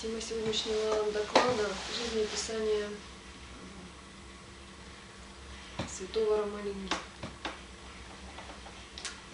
[0.00, 1.68] Тема сегодняшнего доклада–
[1.98, 2.88] жизнеописание
[5.86, 6.90] святого Рамалинги.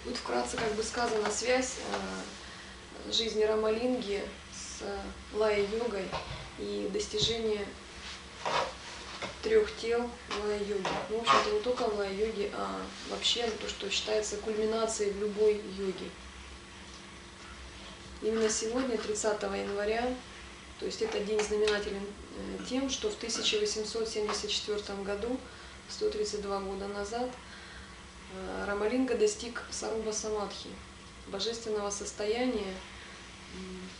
[0.04, 4.82] Будет вкратце как бы сказана связь э, жизни Рамалинги с
[5.34, 6.08] лая-йогой
[6.58, 7.64] и достижение
[9.44, 10.10] трех тел
[10.42, 10.88] лая-йоги.
[11.10, 15.62] Ну, в общем-то, не только в лая-йоге, а вообще то, что считается кульминацией в любой
[15.78, 16.10] йоге.
[18.20, 20.12] Именно сегодня, 30 января,
[20.78, 25.38] то есть этот день знаменателен э, тем, что в 1874 году,
[25.88, 27.30] 132 года назад,
[28.34, 30.68] э, Рамалинга достиг Саруба Самадхи,
[31.28, 32.74] божественного состояния,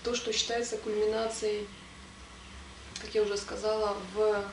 [0.02, 1.66] то, что считается кульминацией,
[3.00, 4.44] как я уже сказала, в,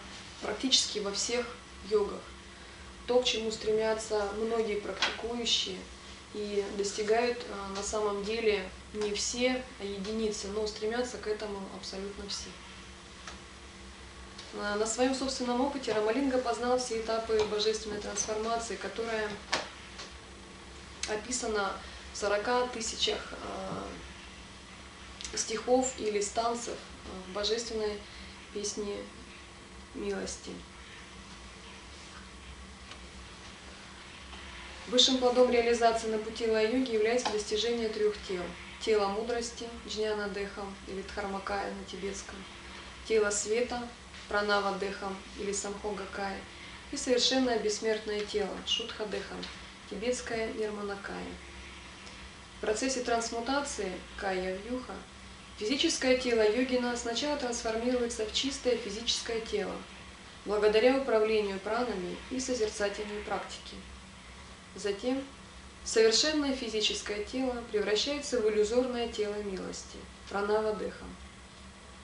[0.42, 1.46] практически во всех
[1.90, 2.22] йогах.
[3.08, 5.78] То, к чему стремятся многие практикующие
[6.34, 12.28] и достигают э, на самом деле не все, а единицы, но стремятся к этому абсолютно
[12.28, 12.50] все.
[14.54, 19.28] На своем собственном опыте Рамалинга познал все этапы божественной трансформации, которая
[21.10, 21.72] описана
[22.14, 23.84] в 40 тысячах а,
[25.36, 26.76] стихов или станцев
[27.28, 28.00] в божественной
[28.54, 28.98] песне
[29.96, 30.52] милости.
[34.88, 38.44] Высшим плодом реализации на пути лай-йоги является достижение трех тел–
[38.82, 42.36] тело мудрости, джняна дехам или дхармакая на тибетском,
[43.08, 43.88] тело света,
[44.28, 46.38] пранава дехам или самхогакая
[46.92, 49.38] и совершенное бессмертное тело, шутха дехам,
[49.90, 51.32] тибетская нирманакая.
[52.58, 54.96] В процессе трансмутации кая вьюха
[55.58, 59.76] физическое тело йогина сначала трансформируется в чистое физическое тело,
[60.44, 63.78] благодаря управлению пранами и созерцательной практике.
[64.76, 65.24] Затем
[65.86, 69.98] Совершенное физическое тело превращается в иллюзорное тело милости,
[70.30, 71.14] пранава дыхом,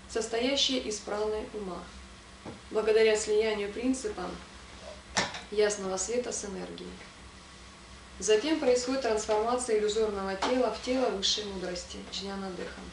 [0.10, 1.82] состоящее из праны ума,
[2.72, 4.30] благодаря слиянию принципам
[5.50, 6.92] ясного света с энергией.
[8.20, 12.84] Затем происходит трансформация иллюзорного тела в тело высшей мудрости, джняна дыхом.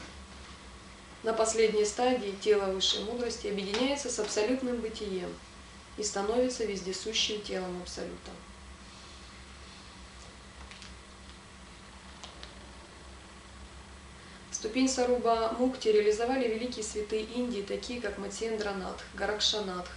[1.25, 5.35] На последней стадии тело высшей мудрости объединяется с абсолютным бытием
[5.97, 8.31] и становится вездесущим телом Абсолюта.
[14.67, 19.89] Ступень Саруба Мукти реализовали великие святые Индии, такие как Матсендранатх, Гаракшанатх,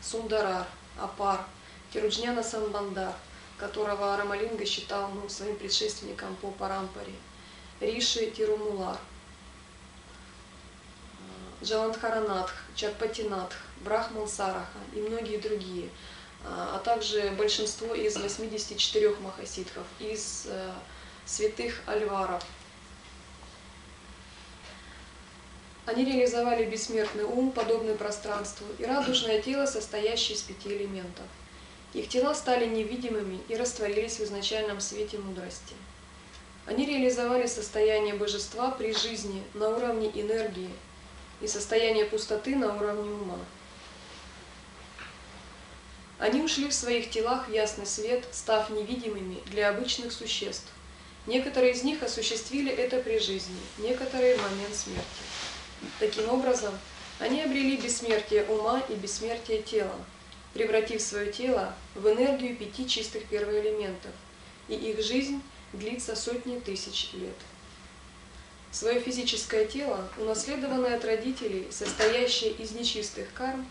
[0.00, 0.66] Сундарар,
[0.98, 1.46] Апар,
[1.92, 3.14] Тируджняна Самбандар,
[3.58, 7.12] которого Рамалинга считал ну, своим предшественником по Парампаре,
[7.78, 8.98] Риши Тирумулар,
[11.62, 13.54] Джаландхаранатх, Чакпатинатх,
[13.84, 15.88] Брахман Сараха и многие другие,
[16.44, 20.72] а также большинство из 84 махасидхов, из э,
[21.24, 22.42] святых альваров,
[25.84, 31.26] Они реализовали бессмертный ум, подобный пространству, и радужное тело, состоящее из пяти элементов.
[31.92, 35.74] Их тела стали невидимыми и растворились в изначальном свете мудрости.
[36.66, 40.70] Они реализовали состояние божества при жизни на уровне энергии
[41.40, 43.38] и состояние пустоты на уровне ума.
[46.20, 50.68] Они ушли в своих телах в ясный свет, став невидимыми для обычных существ.
[51.26, 55.31] Некоторые из них осуществили это при жизни, некоторые в момент смерти.
[55.98, 56.74] Таким образом,
[57.18, 59.94] они обрели бессмертие ума и бессмертие тела,
[60.54, 64.12] превратив свое тело в энергию пяти чистых первоэлементов,
[64.68, 65.42] и их жизнь
[65.72, 67.36] длится сотни тысяч лет.
[68.70, 73.70] Свое физическое тело, унаследованное от родителей, состоящее из нечистых карм,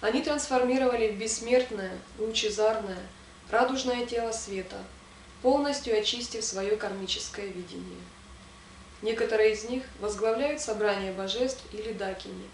[0.00, 2.98] они трансформировали в бессмертное, лучезарное,
[3.50, 4.82] радужное тело света,
[5.42, 8.00] полностью очистив свое кармическое видение.
[9.02, 12.48] Некоторые из них возглавляют собрания божеств или дакини.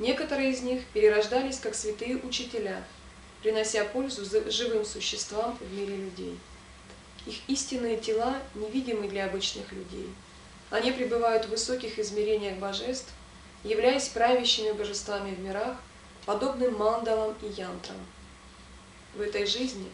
[0.00, 2.82] Некоторые из них перерождались как святые учителя,
[3.40, 6.38] принося пользу живым существам в мире людей.
[7.24, 10.10] Их истинные тела невидимы для обычных людей.
[10.70, 13.12] Они пребывают в высоких измерениях божеств,
[13.62, 15.76] являясь правящими божествами в мирах,
[16.24, 17.96] подобным мандалам и янтрам.
[19.14, 19.88] В этой жизни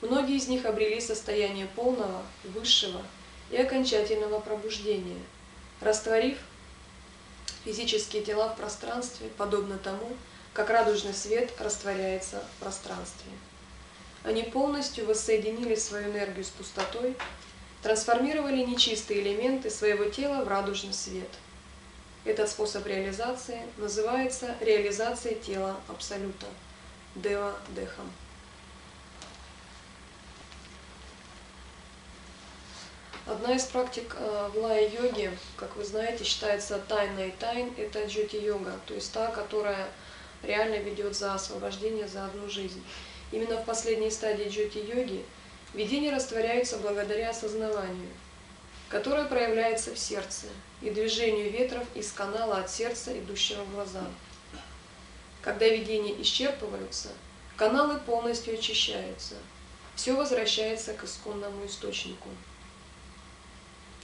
[0.00, 3.00] многие из них обрели состояние полного, высшего
[3.50, 5.20] и окончательного пробуждения–
[5.80, 6.38] растворив
[7.64, 10.16] физические тела в пространстве, подобно тому,
[10.52, 13.30] как радужный свет растворяется в пространстве.
[14.24, 17.16] Они полностью воссоединили свою энергию с пустотой,
[17.82, 21.28] трансформировали нечистые элементы своего тела в радужный свет.
[22.24, 26.46] Этот способ реализации называется реализацией тела Абсолюта,
[27.14, 28.10] Дева Дехам.
[33.26, 38.94] Одна из практик э, в лая-йоге, как вы знаете, считается тайной тайн, это джоти-йога, то
[38.94, 39.88] есть та, которая
[40.44, 42.80] реально ведет за освобождение за одну жизнь.
[43.32, 45.24] Именно в последней стадии джоти-йоги
[45.74, 48.10] видения растворяются благодаря осознаванию,
[48.88, 50.46] которое проявляется в сердце
[50.80, 54.04] и движению ветров из канала от сердца, идущего в глаза.
[55.42, 57.08] Когда видения исчерпываются,
[57.56, 59.34] каналы полностью очищаются,
[59.96, 62.28] все возвращается к исконному источнику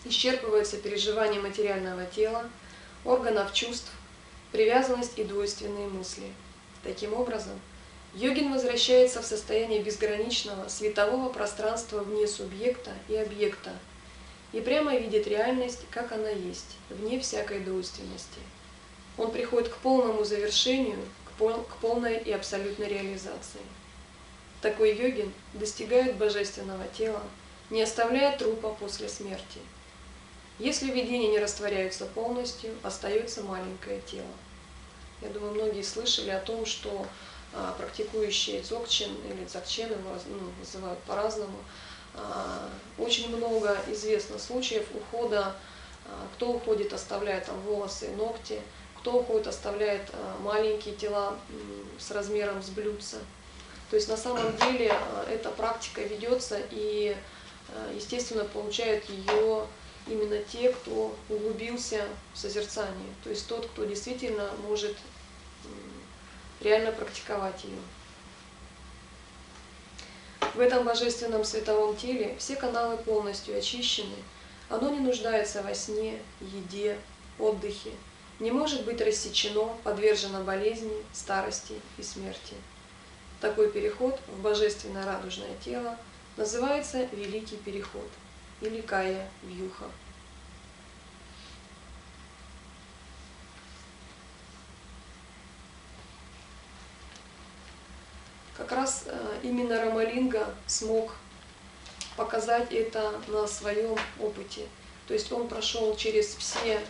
[0.04, 2.48] исчерпывается переживание материального тела,
[3.04, 3.90] органов чувств,
[4.50, 6.32] привязанность и двойственные мысли.
[6.82, 7.60] Таким образом,
[8.14, 13.72] йогин возвращается в состояние безграничного светового пространства вне субъекта и объекта
[14.52, 18.40] и прямо видит реальность, как она есть, вне всякой двойственности.
[19.16, 23.60] Он приходит к полному завершению, к, пол, к полной и абсолютной реализации.
[24.60, 27.22] Такой йогин достигает божественного тела,
[27.70, 29.60] не оставляя трупа после смерти–
[30.58, 34.26] если видения не растворяются полностью, остается маленькое тело.
[35.20, 37.06] Я думаю, многие слышали о том, что
[37.54, 41.58] а, практикующие дзогчен или дзогчен, его ну, называют по-разному,
[42.14, 42.68] а,
[42.98, 45.54] очень много известно случаев ухода,
[46.06, 48.60] а, кто уходит, оставляет там волосы, ногти,
[48.98, 50.10] кто уходит, оставляет
[50.40, 51.36] маленькие тела
[51.98, 53.18] с размером с блюдца.
[53.90, 54.94] То есть на самом деле
[55.28, 57.16] эта практика ведется и,
[57.94, 59.66] естественно, получает ее
[60.06, 64.96] именно те, кто углубился в созерцание, то есть тот, кто действительно может
[66.60, 67.78] реально практиковать ее.
[70.54, 74.16] В этом божественном световом теле все каналы полностью очищены,
[74.68, 76.98] оно не нуждается во сне, еде,
[77.38, 77.92] отдыхе,
[78.40, 82.54] не может быть рассечено, подвержено болезни, старости и смерти.
[83.40, 85.96] Такой переход в божественное радужное тело
[86.36, 88.08] называется Великий Переход–
[88.62, 89.86] или Кая Вьюха.
[98.56, 101.16] Как раз э, именно Рамалинга смог
[102.16, 104.68] показать это на своем опыте.
[105.08, 106.80] То есть он прошел через все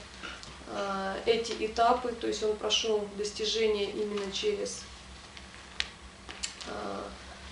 [0.69, 4.83] э, эти этапы, то есть он прошел достижение именно через
[6.67, 7.03] э,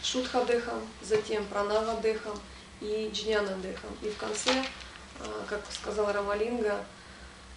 [0.02, 2.38] Шутхадехам, затем Пранавадехам,
[2.80, 3.90] и джняна-дехом.
[4.02, 4.50] И в конце,
[5.20, 6.84] а, как сказал Рамалинга,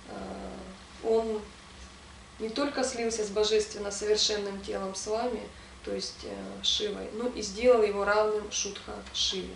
[0.10, 0.54] а,
[1.04, 1.42] он
[2.40, 5.42] не только слился с божественно совершенным телом с вами,
[5.86, 9.54] то есть э, Шивой, но и сделал его равным Шутха Шиве.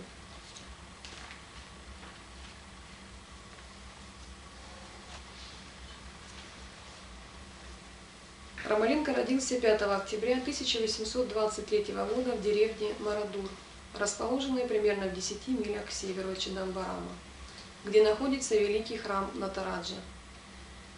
[8.64, 13.48] Рамалинка родился 5 октября 1823 года в деревне Марадур
[13.98, 17.12] расположенные примерно в 10 милях к северу от Чидамбарама,
[17.84, 19.96] где находится великий храм Натараджа.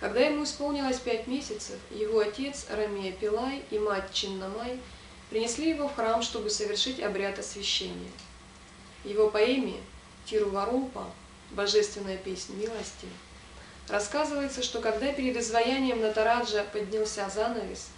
[0.00, 4.78] Когда ему исполнилось пять месяцев, его отец Рамея Пилай и мать Чиннамай
[5.28, 8.10] принесли его в храм, чтобы совершить обряд освящения.
[9.04, 9.76] Его поэме
[10.24, 11.04] Тируварумпа
[11.50, 13.06] «Божественная песня милости»
[13.88, 17.88] рассказывается, что когда перед изваянием Натараджа поднялся занавес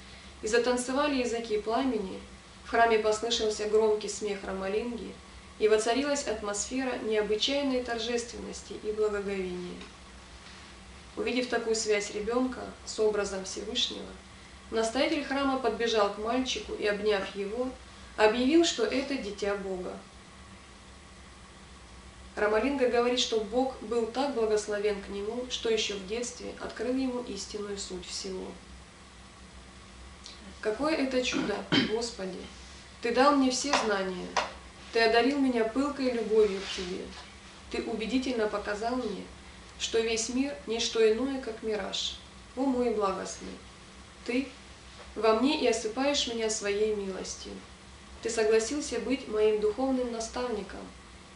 [0.43, 2.21] и затанцевали языки пламени,
[2.73, 5.13] храме послышался громкий смех Рамалинги,
[5.59, 9.77] и воцарилась атмосфера необычайной торжественности и благоговения.
[11.15, 14.09] Увидев такую связь ребенка с образом Всевышнего,
[14.71, 17.69] настоятель храма подбежал к мальчику и, обняв его,
[18.17, 19.93] объявил, что это дитя Бога.
[22.37, 27.23] Рамалинга говорит, что Бог был так благословен к нему, что еще в детстве открыл ему
[27.25, 28.47] истинную суть всего.
[30.63, 31.57] Какое это чудо,
[31.91, 32.39] Господи!
[33.03, 34.29] Ты дал мне все знания.
[34.93, 37.03] Ты одарил меня пылкой любовью к Тебе.
[37.73, 39.25] Ты убедительно показал мне,
[39.81, 42.17] что весь мир– не что иное, как мираж.
[42.55, 43.59] О мой благостный!
[44.25, 44.47] Ты
[45.17, 47.53] во мне и осыпаешь меня своей милостью.
[48.23, 50.87] Ты согласился быть моим духовным наставником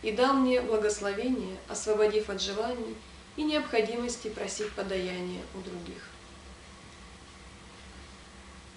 [0.02, 2.94] и дал мне благословение, освободив от желаний
[3.34, 6.10] и необходимости просить подаяния у других.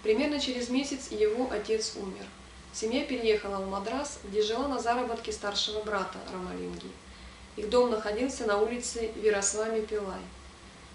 [0.02, 2.26] Примерно через месяц его отец умер–
[2.72, 6.86] Семья переехала в Мадрас, где жила на заработке старшего брата Рамалинги.
[7.56, 10.20] Их дом находился на улице Виросвами Пилай.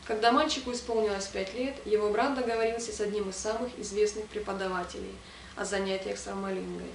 [0.07, 5.15] Когда мальчику исполнилось пять лет, его брат договорился с одним из самых известных преподавателей
[5.55, 6.91] о занятиях с Рамалингой.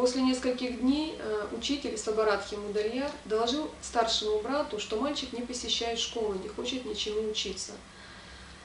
[0.00, 6.32] После нескольких дней э, учитель Сабарадхи Мудальяр доложил старшему брату, что мальчик не посещает школу,
[6.42, 7.72] не хочет ничему учиться.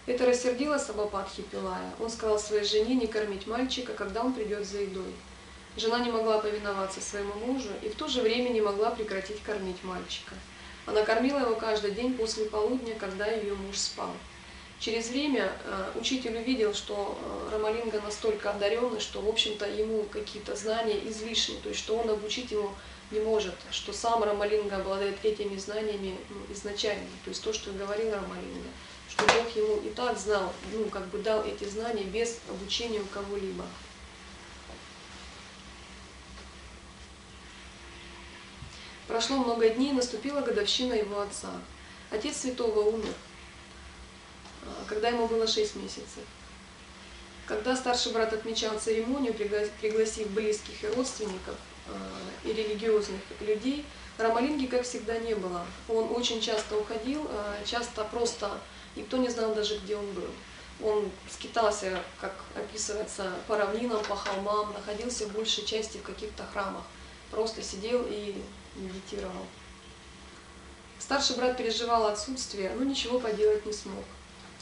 [0.05, 1.93] Это рассердило Сабапатхи Пилая.
[1.99, 5.13] Он сказал своей жене не кормить мальчика, когда он придет за едой.
[5.75, 9.83] Жена не могла повиноваться своему мужу и в то же время не могла прекратить кормить
[9.83, 10.35] мальчика.
[10.85, 14.13] Она кормила его каждый день после полудня, когда ее муж спал.
[14.79, 20.55] Через время э, учитель увидел, что э, Рамалинга настолько одаренный, что, в общем-то, ему какие-то
[20.55, 22.73] знания излишни, то есть, что он обучить его
[23.11, 28.11] не может, что сам Рамалинга обладает этими знаниями ну, изначально, то есть то, что говорил
[28.11, 28.69] Рамалинга,
[29.09, 33.05] что Бог ему и так знал, ну, как бы дал эти знания без обучения у
[33.05, 33.63] кого-либо.
[39.07, 41.51] Прошло много дней, наступила годовщина его отца.
[42.09, 43.13] Отец святого умер,
[44.87, 46.23] когда ему было 6 месяцев.
[47.45, 51.55] Когда старший брат отмечал церемонию, пригласив близких и родственников
[51.87, 51.93] а,
[52.43, 53.85] и религиозных людей,
[54.17, 55.65] Рамалинги, как всегда, не было.
[55.89, 58.49] Он очень часто уходил, а, часто просто
[58.95, 60.29] никто не знал даже, где он был.
[60.81, 66.83] Он скитался, как описывается, по равнинам, по холмам, находился в большей части в каких-то храмах.
[67.29, 68.41] Просто сидел и
[68.75, 69.45] медитировал.
[70.97, 74.03] Старший брат переживал отсутствие, но ничего поделать не смог.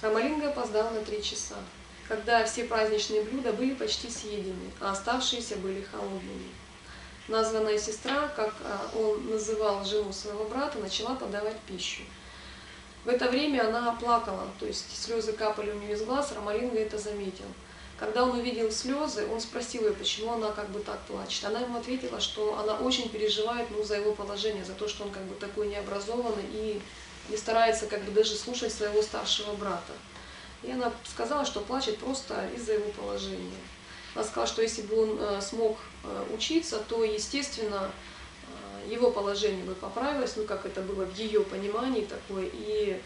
[0.03, 1.55] Рамалинга опоздал на три часа,
[2.09, 6.49] когда все праздничные блюда были почти съедены, а оставшиеся были холодными.
[7.29, 12.01] Названная сестра, как а, он называл жену своего брата, начала подавать пищу.
[13.05, 16.97] В это время она плакала, то есть слезы капали у нее из глаз, Рамалинга это
[16.97, 17.45] заметил.
[17.97, 21.45] Когда он увидел слезы, он спросил ее, почему она как бы так плачет.
[21.45, 25.11] Она ему ответила, что она очень переживает ну, за его положение, за то, что он
[25.11, 26.81] как бы такой необразованный и
[27.29, 29.93] не старается как бы даже слушать своего старшего брата.
[30.63, 33.59] И она сказала, что плачет просто из-за его положения.
[34.15, 37.91] Она сказала, что если бы он э, смог э, учиться, то, естественно,
[38.85, 43.01] э, его положение бы поправилось, ну, как это было в ее понимании такое, и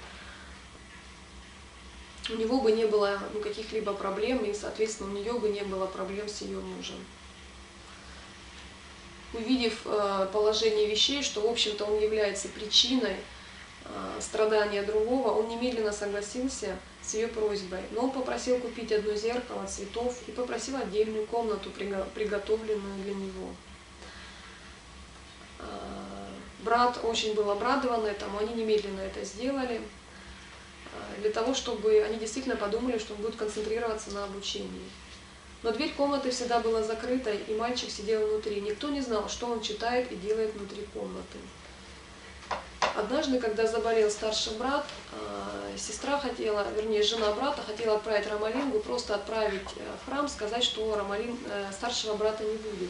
[2.30, 5.88] у него бы не было ну, каких-либо проблем, и, соответственно, у нее бы не было
[5.88, 6.98] проблем с ее мужем.
[9.34, 9.82] Увидев
[10.32, 13.18] положение вещей, что, в общем-то, он является причиной
[14.20, 17.82] страдания другого, он немедленно согласился с ее просьбой.
[17.92, 23.50] Но он попросил купить одно зеркало цветов и попросил отдельную комнату, приготовленную для него.
[25.60, 25.66] Э,
[26.60, 29.82] брат очень был обрадован этому, они немедленно это сделали.
[30.94, 34.90] Э, для того, чтобы они действительно подумали, что он будет концентрироваться на обучении.
[35.64, 38.62] Но дверь комнаты всегда была закрытой, и мальчик сидел внутри.
[38.62, 41.38] Никто не знал, что он читает и делает внутри комнаты.
[42.96, 49.16] Однажды, когда заболел старший брат, э, сестра хотела, вернее, жена брата хотела отправить Рамалингу, просто
[49.16, 51.38] отправить э, в храм, сказать, что Рамалин,
[51.72, 52.90] старшего брата не будет.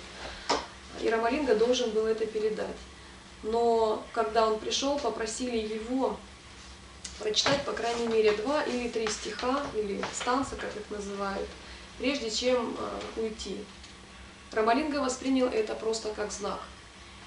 [1.02, 2.76] И Рамалинга должен был это передать.
[3.44, 6.18] Но когда он пришел, попросили его
[7.20, 11.48] прочитать по крайней мере два или три стиха, или станца, как их называют,
[11.98, 13.64] прежде чем э, уйти.
[14.52, 16.60] Рамалинга воспринял это просто как знак.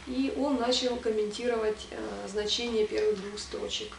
[0.06, 3.92] И он начал комментировать э, значение первых двух строчек.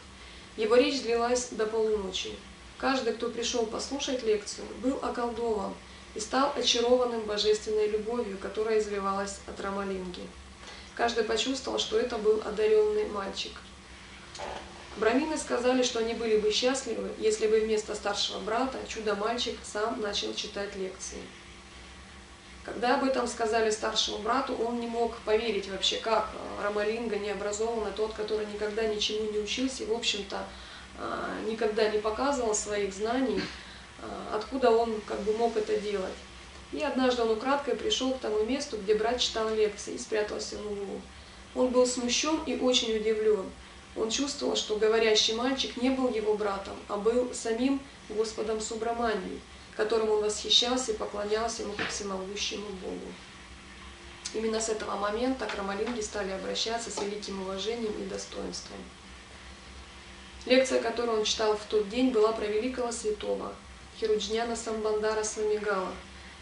[0.56, 2.30] Его речь длилась до полуночи.
[2.78, 5.72] Каждый, кто пришел послушать лекцию, был околдован
[6.14, 10.22] и стал очарованным божественной любовью, которая изливалась от Рамалинги.
[10.94, 13.52] Каждый почувствовал, что это был одаренный мальчик.
[14.96, 20.34] Брамины сказали, что они были бы счастливы, если бы вместо старшего брата чудо-мальчик сам начал
[20.34, 21.22] читать лекции.
[22.64, 27.90] Когда об этом сказали старшему брату, он не мог поверить вообще, как э, Рамалинга необразованный,
[27.96, 30.44] тот, который никогда ничему не учился и, в общем-то,
[30.98, 36.14] э, никогда не показывал своих знаний, э, откуда он как бы мог это делать.
[36.70, 40.66] И однажды он украдкой пришел к тому месту, где брат читал лекции и спрятался в
[40.66, 41.00] углу.
[41.56, 43.44] Он был смущен и очень удивлен.
[43.96, 49.40] Он чувствовал, что говорящий мальчик не был его братом, а был самим Господом Субраманией,
[49.76, 53.06] которому он восхищался и поклонялся ему как всемогущему Богу.
[54.34, 58.78] Именно с этого момента к стали обращаться с великим уважением и достоинством.
[60.46, 63.52] Лекция, которую он читал в тот день, была про великого святого
[63.98, 65.92] Хируджняна Самбандара Свамигала,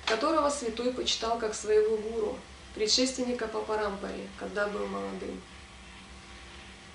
[0.06, 2.38] которого святой почитал как своего гуру,
[2.74, 5.40] предшественника Папарампари, когда был молодым.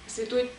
[0.08, 0.50] Святой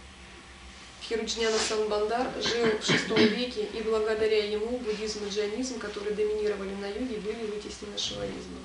[1.09, 6.87] Хируджняна Самбандар жил в VI веке, и благодаря ему буддизм и джайнизм, которые доминировали на
[6.87, 8.65] юге, были вытеснены шиваизмом.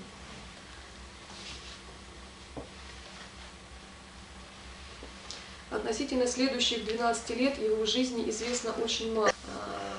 [5.69, 9.31] Относительно следующих 12 лет его жизни известно очень мало.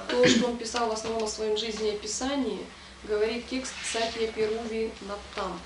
[0.08, 2.66] То, что он писал в основном о своем жизнеописании,
[3.04, 5.58] говорит текст Сатья Перуви Наптам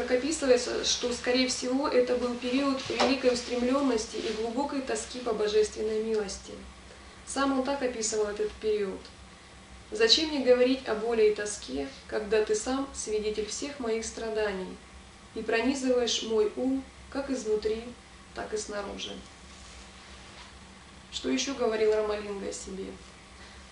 [0.00, 6.02] как описывается, что, скорее всего, это был период великой устремленности и глубокой тоски по божественной
[6.02, 6.52] милости.
[7.26, 9.00] Сам он так описывал этот период.
[9.90, 14.76] «Зачем мне говорить о боли и тоске, когда ты сам свидетель всех моих страданий
[15.34, 17.82] и пронизываешь мой ум как изнутри,
[18.34, 19.12] так и снаружи?»
[21.12, 22.86] Что еще говорил Рамалинга о себе?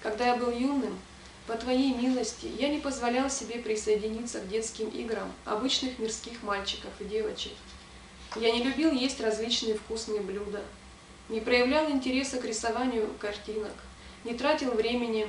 [0.02, 0.98] Когда я был юным,
[1.48, 7.04] по Твоей милости я не позволял себе присоединиться к детским играм обычных мирских мальчиков и
[7.04, 7.52] девочек.
[8.36, 10.62] Я не любил есть различные вкусные блюда,
[11.30, 13.72] не проявлял интереса к рисованию картинок,
[14.24, 15.26] не тратил времени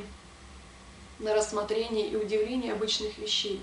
[1.19, 3.61] на рассмотрение и удивление обычных вещей,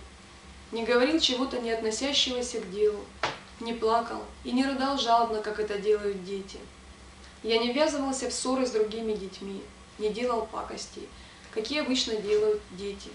[0.73, 3.05] не говорил чего-то не относящегося к делу,
[3.61, 6.59] не плакал и не рыдал жалобно, как это делают дети–
[7.47, 9.63] я не ввязывался в ссоры с другими детьми,
[9.99, 11.09] не делал пакостей,
[11.57, 13.09] какие обычно делают дети.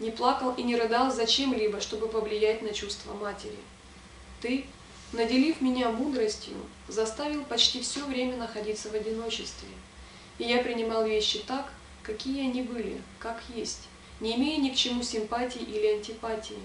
[0.00, 3.56] Не плакал и не рыдал зачем-либо, чтобы повлиять на чувства матери.
[4.40, 4.66] Ты,
[5.12, 6.56] наделив меня мудростью,
[6.88, 9.68] заставил почти все время находиться в одиночестве.
[10.38, 11.72] И я принимал вещи так,
[12.02, 13.82] какие они были, как есть,
[14.18, 16.58] не имея ни к чему симпатии или антипатии.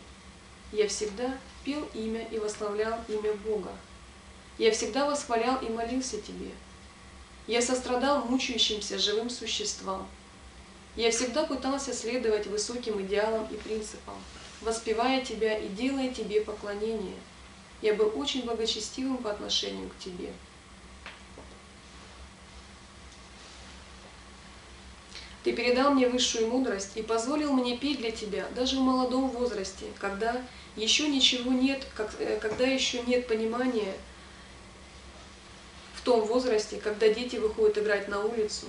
[0.71, 3.71] Я всегда пел имя и восславлял имя Бога,
[4.57, 6.51] я всегда восхвалял и молился Тебе.
[7.45, 10.07] Я сострадал мучающимся живым существам.
[10.95, 14.15] Я всегда пытался следовать высоким идеалам и принципам,
[14.61, 17.17] воспевая Тебя и делая Тебе поклонение.
[17.81, 20.31] Я был очень благочестивым по отношению к Тебе.
[25.43, 29.85] Ты передал мне высшую мудрость и позволил мне петь для Тебя даже в молодом возрасте,
[29.99, 30.41] когда
[30.75, 31.85] еще ничего нет,
[32.19, 33.93] э, когда еще нет понимания,
[36.05, 38.67] том возрасте, когда дети выходят играть на улицу,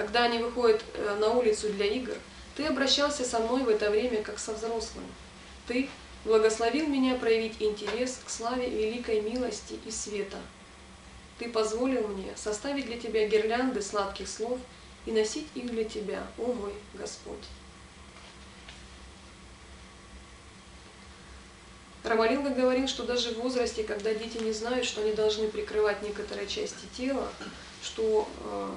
[0.00, 2.14] когда они выходят э, на улицу для игр,
[2.56, 5.04] ты обращался со мной в это время как со взрослым.
[5.66, 5.90] Ты
[6.24, 10.38] благословил меня проявить интерес к славе великой милости и света.
[11.38, 14.58] Ты позволил мне составить для тебя гирлянды сладких слов
[15.04, 17.44] и носить их для тебя, о мой Господь.
[22.04, 26.48] Рамалинга говорил, что даже в возрасте, когда дети не знают, что они должны прикрывать некоторые
[26.48, 27.28] части тела,
[27.82, 28.70] что э,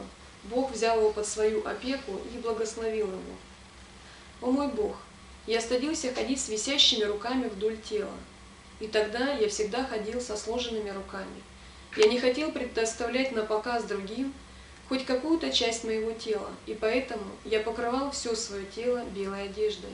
[0.45, 3.36] Бог взял его под свою опеку и благословил его.
[4.41, 4.97] «О мой Бог,
[5.47, 8.15] я стыдился ходить с висящими руками вдоль тела,
[8.79, 11.43] и тогда я всегда ходил со сложенными руками.
[11.95, 14.34] Я не хотел предоставлять на показ другим
[14.89, 19.93] хоть какую-то часть моего тела, и поэтому я покрывал все свое тело белой одеждой.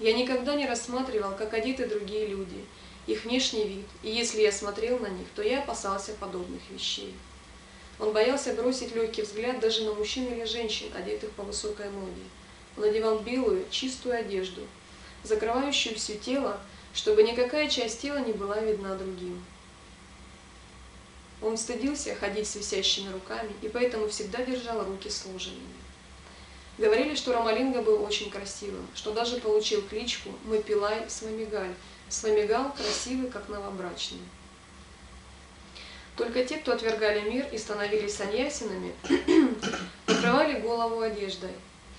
[0.00, 2.64] Я никогда не рассматривал, как одеты другие люди,
[3.06, 7.14] их внешний вид, и если я смотрел на них, то я опасался подобных вещей.
[7.98, 12.22] Он боялся бросить легкий взгляд даже на мужчин или женщин, одетых по высокой моде.
[12.76, 14.62] Он одевал белую, чистую одежду,
[15.22, 16.60] закрывающую все тело,
[16.92, 19.44] чтобы никакая часть тела не была видна другим.
[21.40, 25.84] Он стыдился ходить с висящими руками и поэтому всегда держал руки сложенными.
[26.78, 31.74] Говорили, что Рамалинга был очень красивым, что даже получил кличку Мапилай Свамигаль.
[32.08, 34.20] Свамигал красивый, как новобрачный.
[36.16, 38.94] Только те, кто отвергали мир и становились саньясинами,
[40.06, 41.52] покрывали голову одеждой.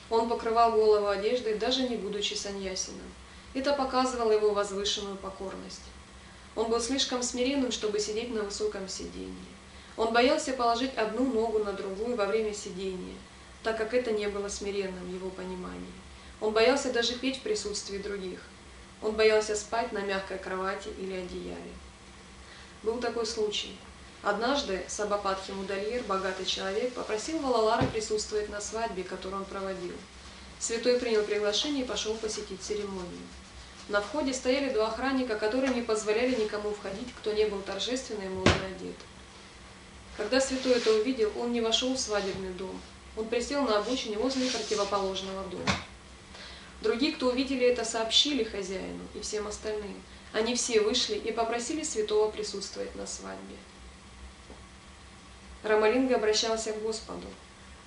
[0.09, 3.11] Он покрывал голову одеждой, даже не будучи саньясином.
[3.53, 5.81] Это показывало его возвышенную покорность.
[6.55, 9.35] Он был слишком смиренным, чтобы сидеть на высоком сиденье.
[9.97, 13.15] Он боялся положить одну ногу на другую во время сидения–
[13.65, 15.91] так как это не было смиренным в его понимании.
[16.39, 18.39] Он боялся даже петь в присутствии других.
[19.01, 21.73] Он боялся спать на мягкой кровати или одеяле.
[22.83, 23.75] Был такой случай.
[24.25, 29.93] Однажды Сабапатхи Мудальер, богатый человек, попросил Валалара присутствовать на свадьбе, которую он проводил.
[30.57, 33.21] Святой принял приглашение и пошел посетить церемонию.
[33.87, 38.29] На входе стояли два охранника, которые не позволяли никому входить, кто не был торжественно и
[38.29, 38.95] модно одет.
[40.17, 42.81] Когда святой это увидел, он не вошел в свадебный дом,
[43.15, 45.69] он присел на обочине возле противоположного дома.
[46.81, 50.01] Другие, кто увидели это, сообщили хозяину и всем остальным.
[50.33, 53.55] Они все вышли и попросили святого присутствовать на свадьбе.
[55.65, 57.27] Рамалинга обращался к Господу.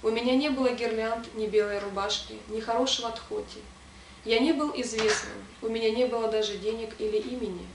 [0.03, 3.61] «У меня не было гирлянд, ни белой рубашки, ни хорошего тхоти.
[4.25, 7.67] Я не был известным, у меня не было даже денег или имени.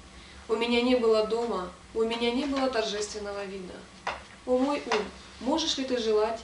[0.50, 3.74] У меня не было дома, у меня не было торжественного вида.
[4.46, 5.06] О мой ум,
[5.40, 6.42] можешь ли ты желать,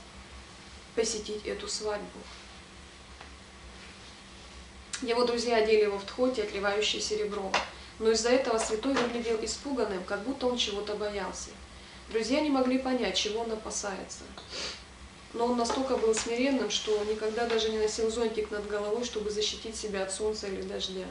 [0.95, 2.19] посетить эту свадьбу.
[5.01, 7.51] Его друзья одели его в тхоте, отливающее серебром,
[7.99, 11.51] но из-за этого святой выглядел испуганным, как будто он чего-то боялся.
[12.09, 14.23] Друзья не могли понять, чего он опасается.
[15.33, 19.75] Но он настолько был смиренным, что никогда даже не носил зонтик над головой, чтобы защитить
[19.75, 21.05] себя от солнца или дождя.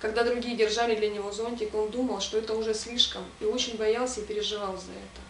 [0.00, 4.20] Когда другие держали для него зонтик, он думал, что это уже слишком, и очень боялся
[4.20, 5.20] и переживал за это.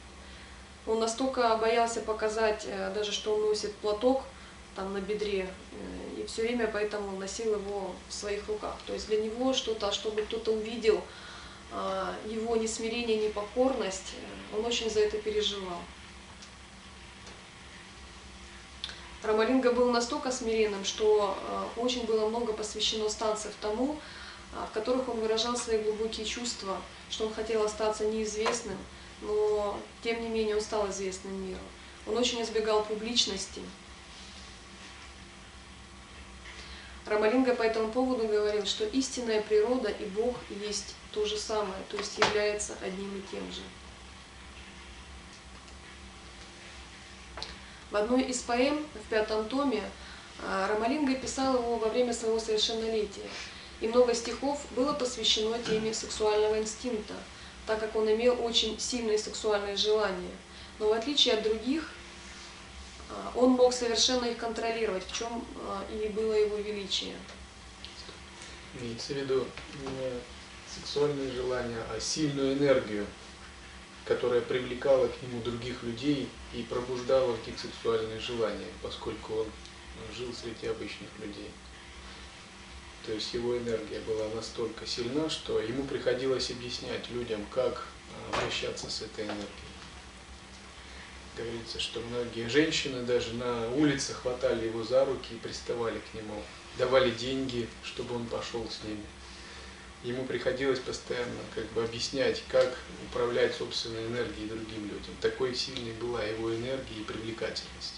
[0.87, 4.23] Он настолько боялся показать, э, даже что он носит платок
[4.77, 8.77] там на бедре, э, и все время поэтому носил его в своих руках.
[8.87, 11.03] То есть для него что-то, чтобы кто-то увидел
[11.71, 15.81] а, его несмирение, непокорность, э, он очень за это переживал.
[19.23, 21.37] Рамалинга был настолько смиренным, что
[21.77, 23.99] очень было много посвящено станций тому,
[24.55, 26.81] а, в которых он выражал свои глубокие чувства,
[27.11, 28.79] что он хотел остаться неизвестным,
[29.21, 31.61] но тем не менее он стал известным миру.
[32.07, 33.61] Он очень избегал публичности.
[37.05, 41.97] Рамалинга по этому поводу говорил, что истинная природа и Бог есть то же самое, то
[41.97, 43.63] есть является одним и тем же.
[47.91, 49.83] В одной из поэм в пятом томе
[50.43, 53.29] а, Рамалинга писал его во время своего совершеннолетия
[53.81, 57.15] и много стихов было посвящено теме сексуального инстинкта,
[57.67, 60.35] так как он имел очень сильные сексуальные желания.
[60.79, 61.91] Но в отличие от других,
[63.11, 67.15] а, он мог совершенно их контролировать, в чем а, и было его величие.
[68.79, 69.47] Имеется в виду
[69.83, 70.21] не
[70.75, 73.07] сексуальные желания, а сильную энергию,
[74.09, 79.47] которая привлекала к нему других людей и пробуждала в них сексуальные желания, поскольку он
[80.17, 81.51] жил среди обычных людей.
[83.05, 87.87] То есть его энергия была настолько сильна, что ему приходилось объяснять людям, как
[88.33, 89.47] а, обращаться с этой энергией.
[91.37, 96.43] Говорится, что многие женщины даже на улице хватали его за руки и приставали к нему,
[96.79, 99.05] давали деньги, чтобы он пошел с ними.
[100.05, 102.77] Ему приходилось постоянно как бы объяснять, как
[103.11, 105.15] управлять собственной энергией другим людям.
[105.21, 107.95] Такой сильной была его энергия и привлекательность.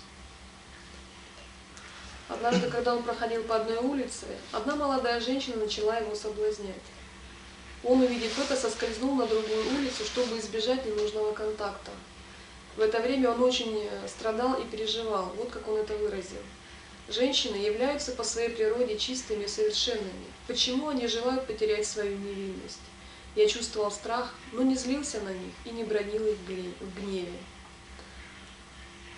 [2.29, 6.77] Однажды, когда он проходил по одной улице, одна молодая женщина начала его соблазнять.
[7.83, 11.91] Он, увидев это, соскользнул на другую улицу, чтобы избежать ненужного контакта.
[12.77, 16.41] В это время он очень страдал и переживал, вот как он это выразил.
[17.11, 20.27] Женщины являются по своей природе чистыми и совершенными.
[20.47, 22.79] Почему они желают потерять свою невинность?
[23.35, 27.33] Я чувствовал страх, но не злился на них и не бронил их в гневе.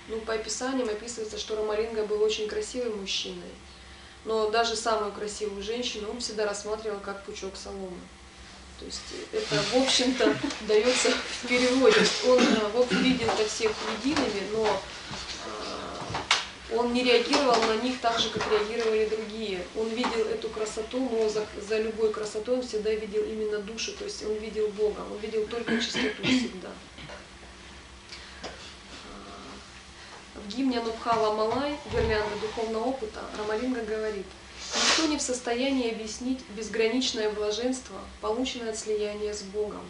[0.08, 3.52] Ну, по описаниям описывается, что Ромаринго был очень красивым мужчиной,
[4.24, 8.00] но даже самую красивую женщину он всегда рассматривал как пучок соломы.
[8.78, 9.00] То есть
[9.32, 12.00] это, в общем-то, дается в переводе.
[12.26, 13.70] Он э, вот видел это всех
[14.02, 14.80] едиными, но
[16.76, 19.64] он не реагировал на них так же, как реагировали другие.
[19.76, 24.04] Он видел эту красоту, но за, за любой красотой он всегда видел именно душу, то
[24.04, 26.70] есть он видел Бога, он видел только чистоту всегда.
[30.34, 34.26] В гимне Нубхала Малай, гирлянда духовного опыта, Рамалинга говорит,
[34.74, 39.82] «Никто не в состоянии объяснить безграничное блаженство, полученное от слияния с Богом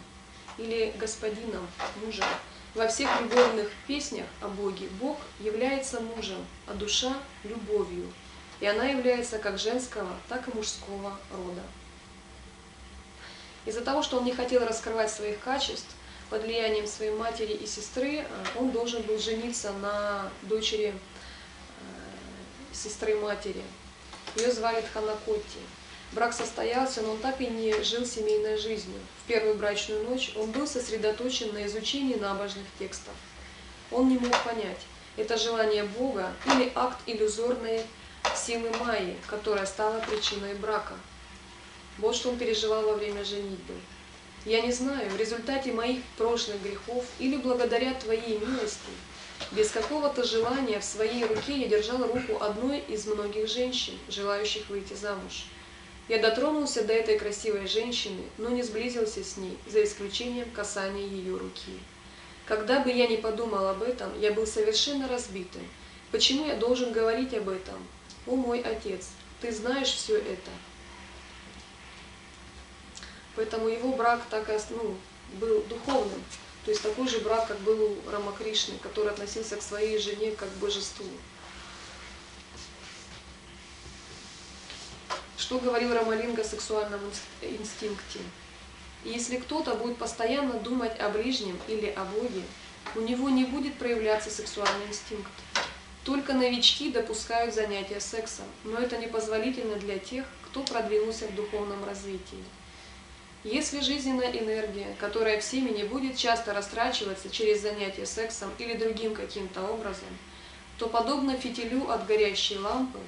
[0.57, 1.67] или Господином,
[2.03, 2.25] мужем.
[2.75, 8.11] Во всех любовных песнях о Боге Бог является мужем, а душа– любовью,
[8.59, 11.61] и она является как женского, так и мужского рода».
[13.65, 15.95] Из-за того, что он не хотел раскрывать своих качеств,
[16.33, 23.15] под влиянием своей матери и сестры э, он должен был жениться на дочери э, сестры
[23.15, 23.61] матери.
[24.35, 25.59] Ее звали Тханакоти.
[26.11, 28.99] Брак состоялся, но он так и не жил семейной жизнью.
[29.23, 33.13] В первую брачную ночь он был сосредоточен на изучении набожных текстов.
[33.89, 34.81] Он не мог понять,
[35.15, 37.83] это желание Бога или акт иллюзорной
[38.35, 40.95] силы Майи, которая стала причиной брака.
[41.99, 43.75] Вот что он переживал во время женитьбы.
[44.45, 48.91] Я не знаю, в результате моих прошлых грехов или благодаря Твоей милости,
[49.51, 54.93] без какого-то желания в своей руке я держал руку одной из многих женщин, желающих выйти
[54.95, 55.45] замуж.
[56.09, 61.37] Я дотронулся до этой красивой женщины, но не сблизился с ней, за исключением касания ее
[61.37, 61.79] руки.
[62.45, 65.61] Когда бы я ни подумал об этом, я был совершенно разбитым.
[66.11, 67.75] Почему я должен говорить об этом?
[68.27, 69.09] О мой Отец,
[69.41, 70.51] Ты знаешь все это.
[73.35, 74.95] Поэтому его брак так и ну,
[75.39, 76.21] был духовным.
[76.65, 80.49] То есть такой же брак, как был у Рамакришны, который относился к своей жене как
[80.49, 81.05] к божеству.
[85.37, 86.99] Что говорил Рамалинга о сексуальном
[87.41, 88.19] инстинкте?
[89.03, 92.43] Если кто-то будет постоянно думать о ближнем или о Боге,
[92.95, 95.31] у него не будет проявляться сексуальный инстинкт.
[96.05, 102.43] Только новички допускают занятия сексом, но это непозволительно для тех, кто продвинулся в духовном развитии.
[103.43, 109.63] Если жизненная энергия, которая в семени будет часто растрачиваться через занятия сексом или другим каким-то
[109.63, 110.07] образом,
[110.77, 112.99] то подобно фитилю от горящей лампы,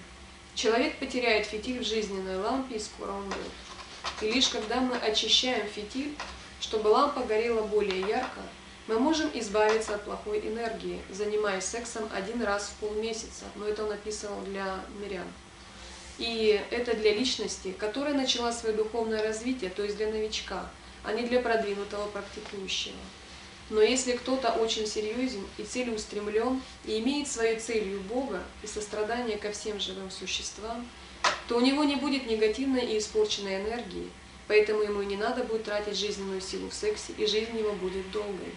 [0.56, 3.52] человек потеряет фитиль в жизненной лампе и скоро умрет.
[4.22, 6.16] И лишь когда мы очищаем фитиль,
[6.60, 8.42] чтобы лампа горела более ярко,
[8.88, 13.90] Мы можем избавиться от плохой энергии, занимаясь сексом один раз в полмесяца, но это он
[13.90, 15.26] написал для мирян.
[16.20, 20.70] И это для личности, которая начала свое духовное развитие, то есть для новичка,
[21.04, 22.96] а не для продвинутого практикующего.
[23.70, 29.52] Но если кто-то очень серьезен и целеустремлен, и имеет своей целью Бога и сострадание ко
[29.52, 30.88] всем живым существам,
[31.48, 34.12] то у него не будет негативной и испорченной энергии,
[34.48, 38.54] поэтому ему не надо будет тратить жизненную силу в сексе, и жизнь его будет долгой.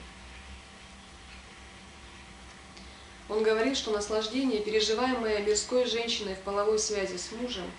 [3.30, 7.70] Он говорит, что наслаждение, переживаемое мирской женщиной в половой связи с мужем,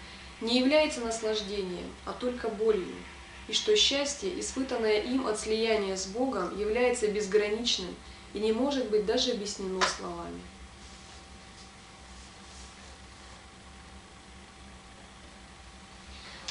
[0.41, 2.95] не является наслаждением, а только болью,
[3.49, 7.95] и что счастье, испытанное им от слияния с Богом, является безграничным
[8.35, 10.39] и не может быть даже объяснено словами.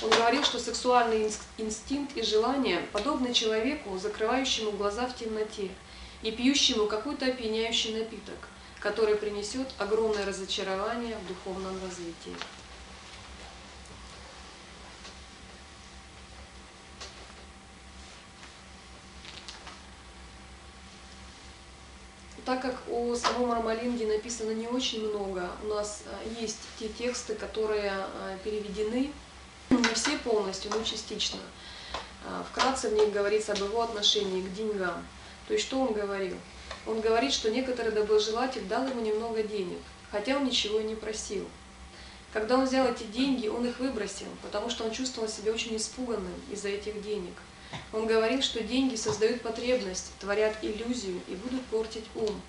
[0.02, 5.70] Он говорил, что сексуальный инстинкт и желание подобны человеку, закрывающему глаза в темноте
[6.22, 8.48] и пьющему какой-то опьяняющий напиток,
[8.80, 12.36] который принесет огромное разочарование в духовном развитии.
[22.48, 27.34] Так как о самом Рамалинге написано не очень много, у нас э, есть те тексты,
[27.34, 29.12] которые э, переведены,
[29.68, 31.40] не все полностью, но частично.
[32.24, 35.06] Э, вкратце в них говорится об его отношении к деньгам.
[35.46, 36.38] То есть что он говорил?
[36.86, 39.80] Он говорит, что некоторый доброжелатель дал ему немного денег,
[40.10, 41.46] хотя он ничего и не просил.
[42.32, 46.32] Когда он взял эти деньги, он их выбросил, потому что он чувствовал себя очень испуганным
[46.50, 47.34] из-за этих денег.
[47.92, 52.40] Он говорил, что деньги создают потребность, творят иллюзию и будут портить ум.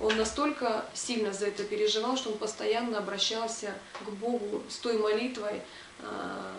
[0.00, 3.72] Он настолько сильно за это переживал, что он постоянно обращался
[4.04, 5.62] к Богу с той молитвой,
[6.00, 6.56] а,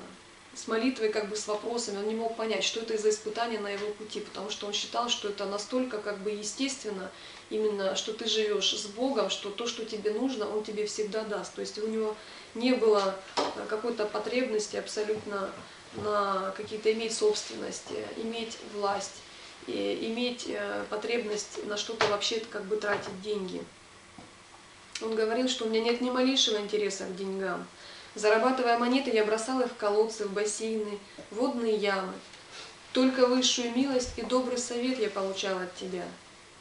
[0.56, 1.98] с молитвой, как бы с вопросами.
[1.98, 5.10] Он не мог понять, что это за испытание на его пути, потому что он считал,
[5.10, 7.12] что это настолько как бы естественно,
[7.54, 11.54] именно, что ты живешь с Богом, что то, что тебе нужно, Он тебе всегда даст.
[11.54, 12.16] То есть у него
[12.56, 13.16] не было
[13.70, 15.52] какой-то потребности абсолютно
[15.98, 19.22] на какие-то иметь собственность, иметь власть,
[19.68, 23.64] и иметь э, потребность на что-то вообще как бы тратить деньги.
[25.02, 27.66] Он говорил, что у меня нет ни малейшего интереса к деньгам.
[28.16, 31.00] Зарабатывая монеты, я бросал их в колодцы, в бассейны,
[31.32, 32.14] в водные ямы.
[32.92, 36.04] Только высшую милость и добрый совет я получал от тебя.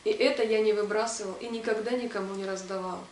[0.05, 3.05] И это я не выбрасывал и никогда никому не раздавал.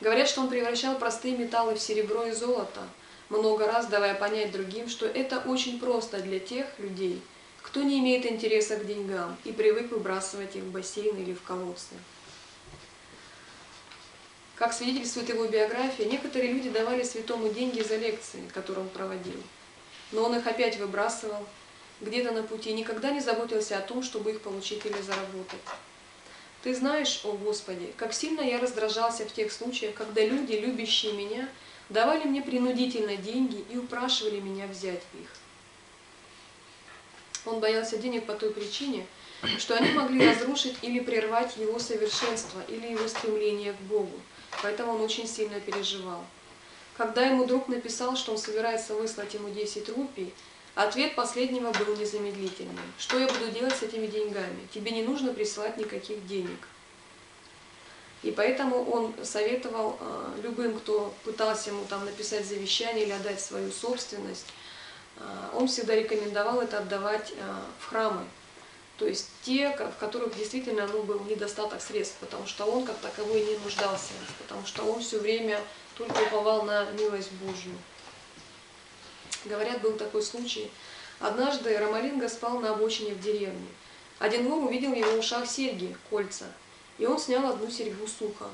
[0.00, 2.82] Говорят, что он превращал простые металлы в серебро и золото–
[3.30, 7.22] много раз давая понять другим, что это очень просто для тех людей,
[7.62, 11.94] кто не имеет интереса к деньгам и привык выбрасывать их в бассейн или в колодцы.
[14.56, 19.42] Как свидетельствует его биография, некоторые люди давали святому деньги за лекции, которые он проводил.
[20.12, 21.44] Но он их опять выбрасывал
[22.00, 25.58] где-то на пути и никогда не заботился о том, чтобы их получить или заработать.
[26.64, 31.46] Ты знаешь, о Господи, как сильно я раздражался в тех случаях, когда люди, любящие меня,
[31.90, 35.28] давали мне принудительно деньги и упрашивали меня взять их.
[37.44, 39.06] Он боялся денег по той причине,
[39.58, 44.18] что они могли разрушить или прервать его совершенство или его стремление к Богу.
[44.62, 46.24] Поэтому он очень сильно переживал.
[46.96, 50.32] Когда ему друг написал, что он собирается выслать ему 10 рупий,
[50.74, 52.78] ответ последнего был незамедлительным.
[52.98, 54.68] «Что я буду делать с этими деньгами?
[54.72, 56.68] Тебе не нужно присылать никаких денег».
[58.24, 63.70] И поэтому он советовал э, любым, кто пытался ему там написать завещание или отдать свою
[63.70, 64.46] собственность,
[65.18, 68.24] э, он всегда рекомендовал это отдавать э, в храмы.
[68.96, 73.44] То есть те, в которых действительно ну, был недостаток средств, потому что он как таковой
[73.44, 75.60] не нуждался, потому что он все время
[75.98, 77.74] только уповал на милость Божью.
[79.44, 80.70] Говорят, был такой случай.
[81.20, 83.68] Однажды Ромалинга спал на обочине в деревне.
[84.18, 86.46] Один вор увидел в его ушах серьги, кольца–
[86.98, 88.48] и он снял одну серьгу с уха.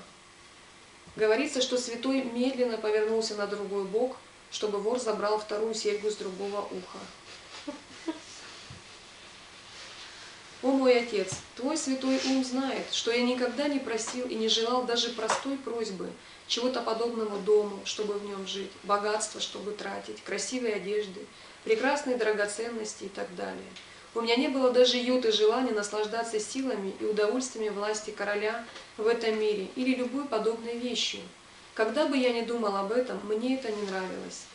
[1.16, 4.16] Говорится, что святой медленно повернулся на другой бок,
[4.50, 7.74] чтобы вор забрал вторую серьгу с другого уха.
[10.62, 14.84] О мой отец, твой святой ум знает, что я никогда не просил и не желал
[14.84, 16.10] даже простой просьбы,
[16.50, 21.24] чего-то подобного дому, чтобы в нем жить, богатства, чтобы тратить, красивые одежды,
[21.62, 23.70] прекрасные драгоценности и так далее.
[24.16, 28.64] У меня не было даже юты желания наслаждаться силами и удовольствиями власти короля
[28.96, 31.20] в этом мире или любой подобной вещью.
[31.74, 34.46] Когда бы я ни думал об этом, мне это не нравилось.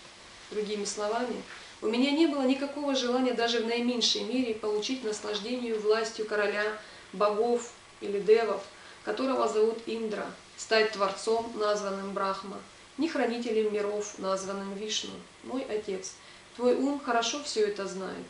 [0.51, 1.41] Другими словами,
[1.81, 6.77] у меня не было никакого желания даже в наименьшей мере получить наслаждение властью короля,
[7.13, 8.62] богов или девов,
[9.05, 10.25] которого зовут Индра,
[10.58, 12.58] стать творцом, названным Брахма,
[12.98, 15.12] не хранителем миров, названным Вишну,
[15.44, 16.13] мой отец.
[16.56, 18.26] Твой ум хорошо все это знает.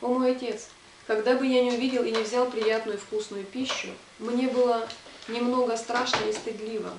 [0.00, 0.68] О мой отец,
[1.06, 3.88] Когда бы я не увидел и не взял приятную вкусную пищу,
[4.18, 4.88] мне было
[5.28, 6.90] немного страшно и стыдливо.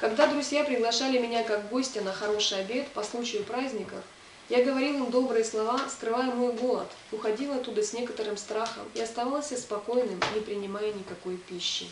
[0.00, 4.02] Когда друзья приглашали меня как гостя на хороший обед по случаю праздников,
[4.48, 9.56] я говорил им добрые слова, скрывая мой голод, уходил оттуда с некоторым страхом и оставался
[9.56, 11.86] спокойным, не принимая никакой пищи.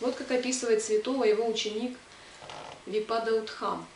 [0.00, 1.96] Вот как описывает святого его ученик
[2.86, 3.86] Випадаутхам.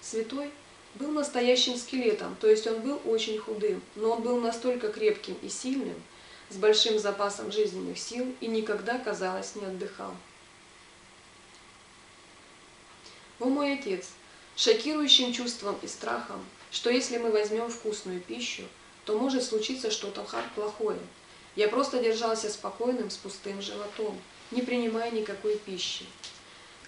[0.00, 0.50] Святой
[0.94, 5.48] был настоящим скелетом, то есть он был очень худым, но он был настолько крепким и
[5.48, 6.00] сильным,
[6.50, 10.14] с большим запасом жизненных сил и никогда, казалось, не отдыхал.
[13.40, 14.10] О мой отец,
[14.56, 18.62] шокирующим чувством и страхом, что если мы возьмем вкусную пищу,
[19.04, 20.98] то может случиться что-то плохое.
[21.56, 26.04] Я просто держался спокойным, с пустым животом, не принимая никакой пищи.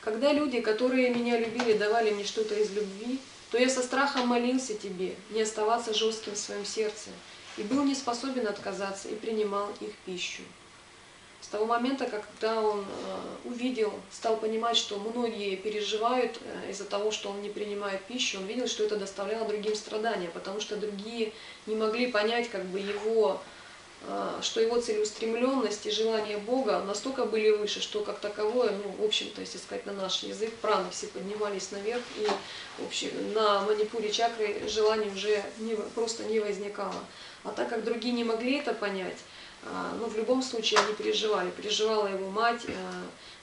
[0.01, 3.19] Когда люди, которые меня любили, давали мне что-то из любви,
[3.51, 7.11] то я со страхом молился тебе, не оставаться жестким в своем сердце,
[7.57, 10.43] и был не способен отказаться и принимал их пищу.
[11.41, 17.11] С того момента, когда он э, увидел, стал понимать, что многие переживают э, из-за того,
[17.11, 21.33] что он не принимает пищу, он видел, что это доставляло другим страдания, потому что другие
[21.67, 23.41] не могли понять как бы его,
[24.41, 29.43] что его целеустремленность и желание Бога настолько были выше, что как таковое, ну, в общем-то,
[29.43, 32.27] если сказать на наш язык, праны все поднимались наверх, и
[32.79, 36.95] в общем, на манипуре чакры желание уже не, просто не возникало.
[37.45, 39.19] А так как другие не могли это понять,
[39.65, 41.51] а, ну, в любом случае они переживали.
[41.51, 42.73] Переживала его мать, э,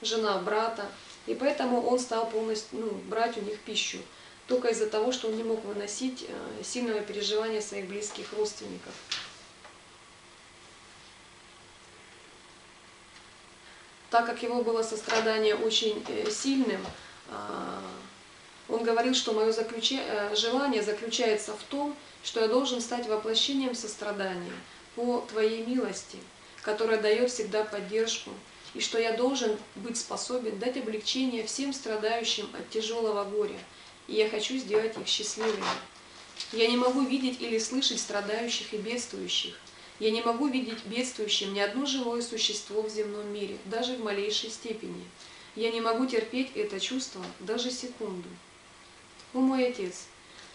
[0.02, 0.86] жена брата.
[1.26, 3.98] И поэтому он стал полностью ну, брать у них пищу.
[4.46, 6.26] Только из-за того, что он не мог выносить
[6.64, 8.94] сильного переживания своих близких родственников.
[14.10, 16.84] Так как его было сострадание очень э, сильным,
[17.30, 17.82] а,
[18.68, 20.00] он говорил, что мое заключе...
[20.34, 24.52] желание заключается в том, что я должен стать воплощением сострадания–
[24.98, 26.18] по Твоей милости,
[26.62, 28.30] которая дает всегда поддержку,
[28.74, 33.58] и что я должен быть способен дать облегчение всем страдающим от тяжелого горя,
[34.08, 35.62] и я хочу сделать их счастливыми.
[36.52, 39.54] Я не могу видеть или слышать страдающих и бедствующих.
[40.00, 44.50] Я не могу видеть бедствующим ни одно живое существо в земном мире, даже в малейшей
[44.50, 45.04] степени.
[45.56, 48.28] Я не могу терпеть это чувство даже секунду.
[49.34, 50.06] О мой Отец,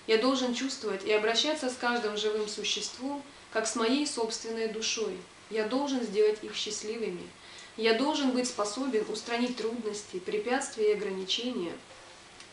[0.07, 5.17] я должен чувствовать и обращаться с каждым живым существом как с моей собственной душой.
[5.49, 7.27] Я должен сделать их счастливыми.
[7.75, 11.73] Я должен быть способен устранить трудности, препятствия и ограничения,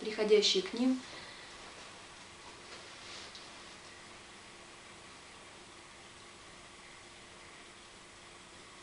[0.00, 1.00] приходящие к ним,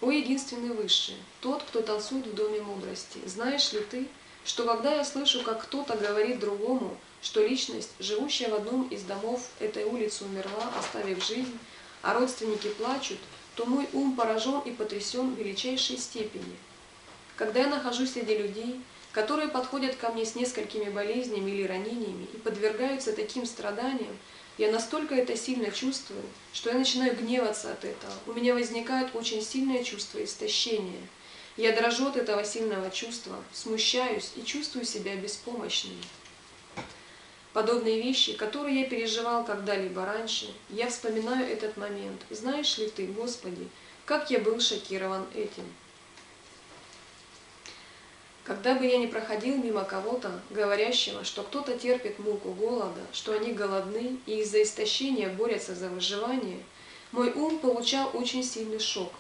[0.07, 4.07] О единственный Высший, тот, кто танцует в Доме Мудрости, знаешь ли ты,
[4.45, 9.45] что когда я слышу, как кто-то говорит другому, что личность, живущая в одном из домов
[9.59, 11.59] этой улицы, умерла, оставив жизнь,
[12.03, 13.17] а родственники плачут,
[13.55, 16.55] то мой ум поражен и потрясен в величайшей степени.
[17.35, 18.79] Когда я нахожусь среди людей,
[19.11, 24.17] которые подходят ко мне с несколькими болезнями или ранениями и подвергаются таким страданиям,
[24.57, 28.13] я настолько это сильно чувствую, что я начинаю гневаться от этого.
[28.25, 31.01] У меня возникает очень сильное чувство истощения.
[31.55, 35.97] Я дрожу от этого сильного чувства, смущаюсь и чувствую себя беспомощной
[37.57, 42.21] подобные вещи, которые я переживал когда-либо раньше, я вспоминаю этот момент.
[42.29, 43.67] Знаешь ли ты, Господи,
[44.05, 45.63] как я был шокирован этим?
[48.47, 53.51] Когда бы я не проходил мимо кого-то, говорящего, что кто-то терпит муку голода, что они
[53.51, 56.63] голодны и из-за истощения борются за выживание,
[57.11, 59.11] мой ум получал очень сильный шок.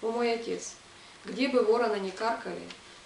[0.00, 0.76] О мой отец,
[1.26, 2.62] где бы ворона не каркали,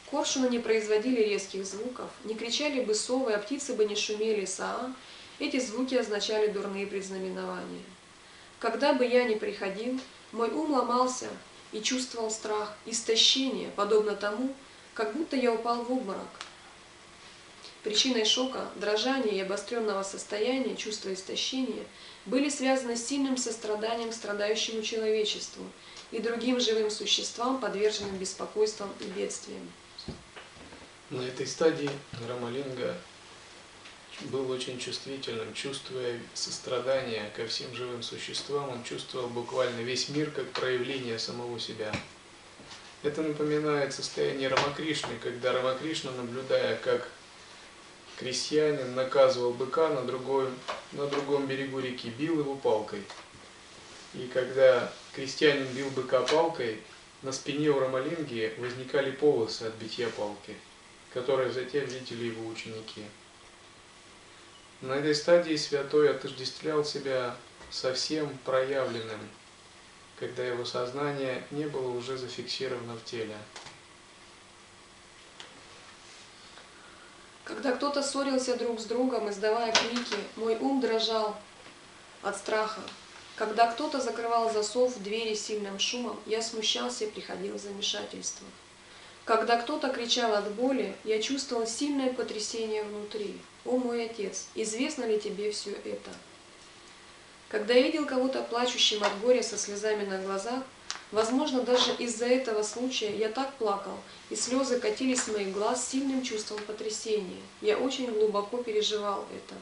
[0.09, 4.95] Коршуны не производили резких звуков, не кричали бы совы, а птицы бы не шумели саа.
[5.41, 7.83] Эти звуки означали дурные предзнаменования.
[8.61, 10.01] Когда бы я ни приходил,
[10.37, 11.29] мой ум ломался
[11.73, 14.55] и чувствовал страх, истощение, подобно тому,
[14.95, 16.29] как будто я упал в обморок.
[17.83, 21.85] Причиной шока, дрожания и обостренного состояния, чувства истощения
[22.27, 25.65] были связаны с сильным состраданием к страдающему человечеству
[26.11, 29.71] и другим живым существам, подверженным беспокойствам и бедствиям.
[31.11, 31.91] На этой стадии
[32.29, 32.97] Рамалинга
[34.23, 40.51] был очень чувствительным, чувствуя сострадание ко всем живым существам, он чувствовал буквально весь мир как
[40.53, 41.93] проявление самого себя.
[43.03, 47.09] Это напоминает состояние Рамакришны, когда Рамакришна, наблюдая, как
[48.19, 50.49] крестьянин наказывал быка на, другой,
[50.93, 53.03] на другом берегу реки, бил его палкой.
[54.15, 56.81] И когда крестьянин бил быка палкой,
[57.23, 60.57] на спине у Рамалинги возникали полосы от битья палки
[61.17, 63.03] которые затем видели его ученики.
[64.83, 67.35] На этой стадии святой отождествлял себя
[67.71, 69.21] совсем проявленным,
[70.19, 73.37] когда его сознание не было уже зафиксировано в теле.
[77.45, 81.37] Когда кто-то ссорился друг с другом, издавая крики, мой ум дрожал
[82.23, 82.81] от страха.
[83.37, 88.47] Когда кто-то закрывал засов в двери сильным шумом, я смущался и приходил в замешательство.
[89.27, 93.37] Когда кто-то кричал от боли, я чувствовал сильное потрясение внутри.
[93.65, 96.13] «О мой отец, известно ли тебе все это?»
[97.49, 100.63] Когда я видел кого-то плачущим от горя со слезами на глазах,
[101.11, 103.99] возможно, даже из-за этого случая я так плакал,
[104.31, 107.43] и слезы катились с моих глаз сильным чувством потрясения.
[107.61, 109.57] Я очень глубоко переживал это.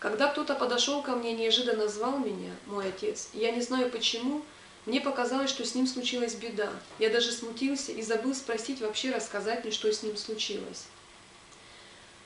[0.00, 4.42] Когда кто-то подошел ко мне и неожиданно звал меня, мой отец, я не знаю почему,
[4.86, 6.70] мне показалось, что с ним случилась беда.
[6.98, 10.84] Я даже смутился и забыл спросить вообще рассказать мне, что с ним случилось.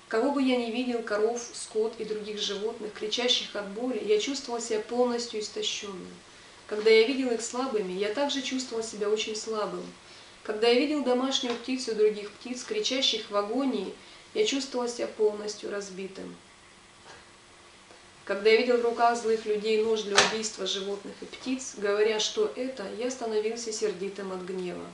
[0.09, 4.61] Кого бы я ни видел, коров, скот и других животных, кричащих от боли, я чувствовал
[4.61, 6.09] себя полностью истощенным.
[6.67, 9.85] Когда я видел их слабыми, я также чувствовал себя очень слабым.
[10.43, 13.93] Когда я видел домашнюю птицу и других птиц, кричащих в агонии,
[14.35, 16.35] я чувствовал себя полностью разбитым.
[18.29, 22.53] Когда я видел в руках злых людей нож для убийства животных и птиц, говоря, что
[22.57, 24.85] это, я становился сердитым от гнева.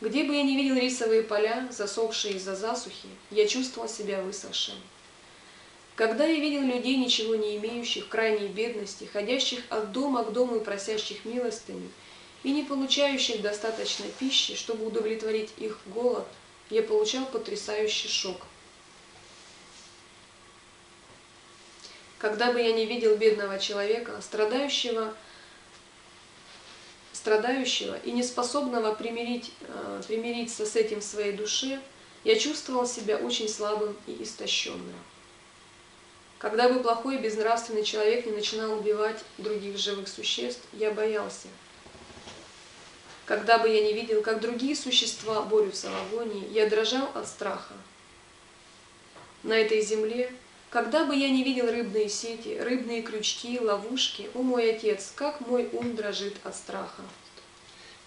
[0.00, 4.74] Где бы я ни видел рисовые поля, засохшие из-за засухи, я чувствовал себя высохшим.
[5.94, 10.64] Когда я видел людей, ничего не имеющих, крайней бедности, ходящих от дома к дому и
[10.64, 11.88] просящих милостыню,
[12.42, 16.26] и не получающих достаточной пищи, чтобы удовлетворить их голод,
[16.68, 18.38] я получал потрясающий шок–
[22.18, 25.14] Когда бы я не видел бедного человека, страдающего,
[27.12, 31.80] страдающего и неспособного примирить, э, примириться с этим в своей душе,
[32.24, 34.96] я чувствовал себя очень слабым и истощенным.
[36.38, 41.48] Когда бы плохой и безнравственный человек не начинал убивать других живых существ, я боялся.
[43.26, 47.74] Когда бы я не видел, как другие существа борются в агонии, я дрожал от страха.
[49.42, 50.32] На этой земле
[50.70, 55.68] когда бы я не видел рыбные сети, рыбные крючки, ловушки, о мой отец, как мой
[55.72, 57.02] ум дрожит от страха.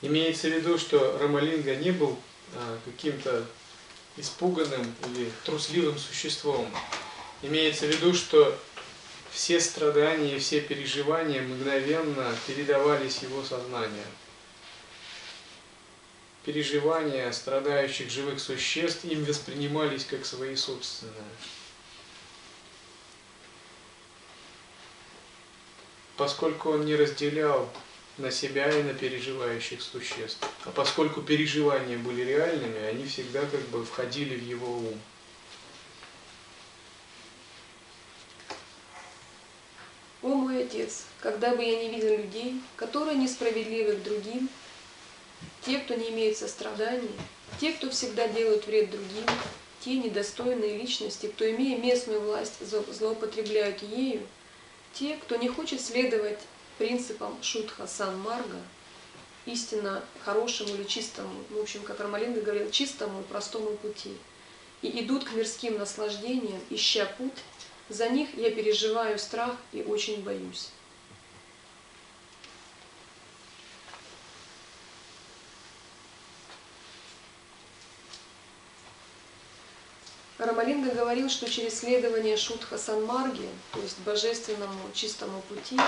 [0.01, 2.17] Имеется в виду, что Рамалинга не был
[2.55, 3.45] а, каким-то
[4.17, 6.67] испуганным или трусливым существом.
[7.41, 8.57] Имеется в виду, что
[9.31, 14.05] все страдания и все переживания мгновенно передавались его сознанию.
[16.45, 21.13] Переживания страдающих живых существ им воспринимались как свои собственные.
[26.21, 27.67] Поскольку он не разделял
[28.19, 30.47] на себя и на переживающих существ.
[30.65, 35.01] А поскольку переживания были реальными, они всегда как бы входили в его ум.
[40.21, 44.47] О мой Отец, когда бы я не видел людей, которые несправедливы к другим,
[45.65, 47.09] те, кто не имеет сострадания,
[47.59, 49.25] те, кто всегда делают вред другим,
[49.79, 54.21] те недостойные личности, кто, имея местную власть, злоупотребляют ею,
[54.93, 56.39] те, кто не хочет следовать
[56.77, 58.61] принципам шутха сан-марга,
[59.45, 64.15] истинно хорошему или чистому, в общем, как Рамалинга говорил, чистому и простому пути,
[64.81, 67.31] и идут к мирским наслаждениям, ища путь,
[67.89, 70.69] за них я переживаю страх и очень боюсь.
[80.45, 85.79] Рамалинга говорил, что через следование Шутха Санмарги, то есть божественному чистому пути,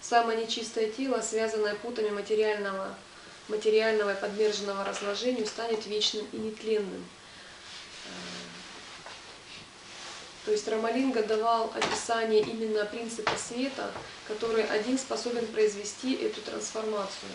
[0.00, 2.94] самое нечистое тело, связанное путами материального,
[3.48, 7.04] материального и подверженного разложению, станет вечным и нетленным.
[10.46, 13.90] То есть Рамалинга давал описание именно принципа света,
[14.26, 17.30] который один способен произвести эту трансформацию.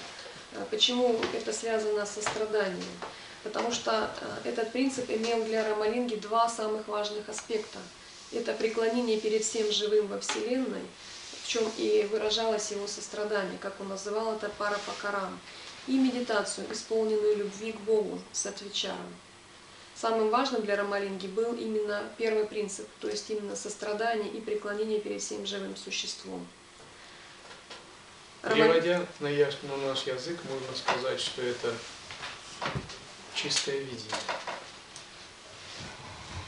[0.71, 2.84] Почему это связано со страданием?
[3.44, 7.80] Потому что э, этот принцип имел для Рамалинги два самых важных аспекта.
[8.32, 10.82] Это преклонение перед всем живым во Вселенной,
[11.44, 15.39] в чем и выражалось его сострадание, как он называл это парапакарам,
[15.88, 19.14] и медитацию, исполненную любви к Богу, с отвечаром.
[19.96, 25.22] Самым важным для Рамалинги был именно первый принцип, то есть именно сострадание и преклонение перед
[25.22, 26.48] всем живым существом.
[28.41, 31.74] Переводя на, на наш язык, можно сказать, что это
[33.36, 34.16] чистое видение.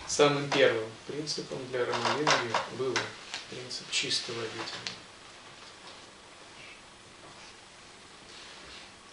[0.08, 2.96] Самым первым принципом для ромалинги был
[3.50, 4.96] принцип чистого видения.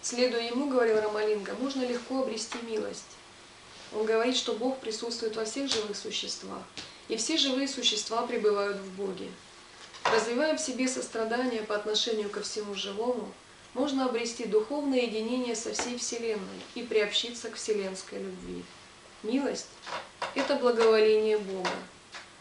[0.03, 3.17] Следуя ему, говорил Рамалинга, можно легко обрести милость.
[3.93, 6.63] Он говорит, что Бог присутствует во всех живых существах,
[7.09, 9.31] и все живые существа пребывают в Боге.
[10.05, 13.33] Развивая в себе сострадание по отношению ко всему живому,
[13.75, 18.63] можно обрести духовное единение со всей Вселенной и приобщиться к вселенской любви.
[19.23, 19.69] Милость–
[20.35, 21.71] это благоволение Бога.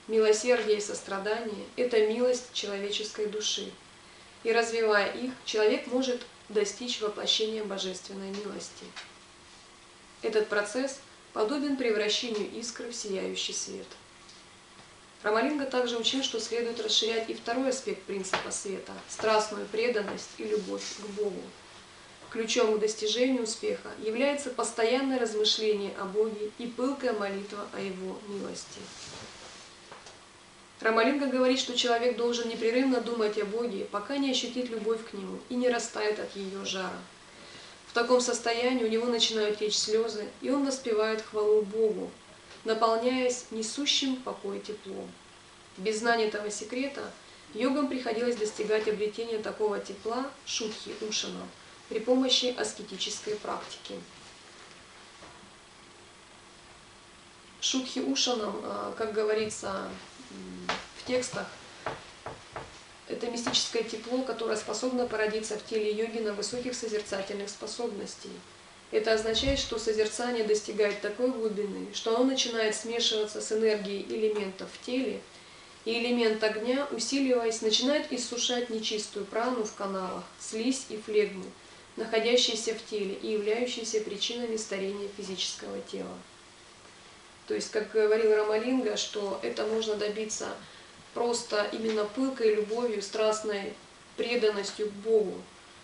[0.08, 3.72] Милосердие и сострадание– это милость человеческой души.
[4.44, 8.86] И развивая их, человек может достичь воплощения божественной милости.
[10.22, 11.00] Этот процесс
[11.34, 13.88] подобен превращению искры в сияющий свет.
[15.24, 20.84] Рамалинга также учил, что следует расширять и второй аспект принципа света– страстную преданность и любовь
[20.97, 21.41] к Богу.
[22.32, 28.80] Ключом к достижению успеха является постоянное размышление о Боге и пылкая молитва о Его милости.
[30.80, 35.38] Рамалинга говорит, что человек должен непрерывно думать о Боге, пока не ощутит любовь к Нему
[35.49, 36.99] и не растает от ее жара.
[37.86, 42.09] В таком состоянии у него начинают течь слезы, и он воспевает хвалу Богу,
[42.64, 45.09] наполняясь несущим покой теплом.
[45.78, 47.12] Без знания этого секрета
[47.53, 51.47] йогам приходилось достигать обретения такого тепла шутхи ушана
[51.89, 53.95] при помощи аскетической практики.
[57.59, 59.89] Шутхи ушанам, а, как говорится
[60.97, 61.47] в текстах,
[63.07, 68.32] это мистическое тепло, которое способно породиться в теле йоги на высоких созерцательных способностей–
[68.92, 74.86] это означает, что созерцание достигает такой глубины, что оно начинает смешиваться с энергией элементов в
[74.86, 75.22] теле,
[75.86, 81.46] и элемент огня, усиливаясь, начинает иссушать нечистую прану в каналах, слизь и флегму,
[81.96, 86.18] находящиеся в теле и являющиеся причинами старения физического тела.
[87.48, 90.50] То есть, как говорил Рамалинга, что это можно добиться
[91.14, 93.74] просто именно пылкой любовью, страстной
[94.18, 95.42] преданностью к Богу,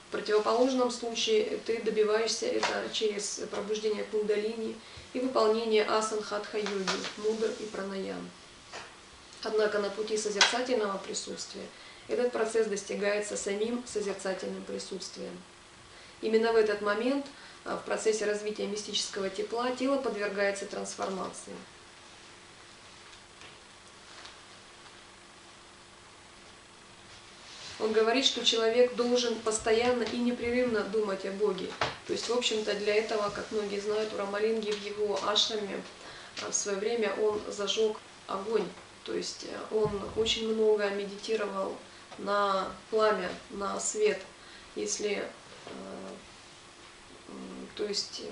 [0.08, 4.76] в противоположном случае ты добиваешься это через пробуждение кундалини
[5.14, 8.30] и выполнение асан хатха йоги, мудр и пранаян.
[9.44, 11.66] Однако на пути созерцательного присутствия
[12.08, 15.38] этот процесс достигается самим созерцательным присутствием.
[16.22, 17.26] Именно в этот момент
[17.66, 21.54] а, в процессе развития мистического тепла тело подвергается трансформации.
[27.80, 31.70] Он говорит, что человек должен постоянно и непрерывно думать о Боге.
[32.08, 35.82] То есть, в общем-то, для этого, как многие знают, у Рамалинги в его ашраме
[36.42, 38.68] а, в свое время он зажег огонь.
[39.04, 41.76] То есть э, он очень много медитировал
[42.18, 44.22] на пламя, на свет.
[44.76, 45.24] Если,
[45.66, 45.72] э,
[47.76, 48.24] то есть,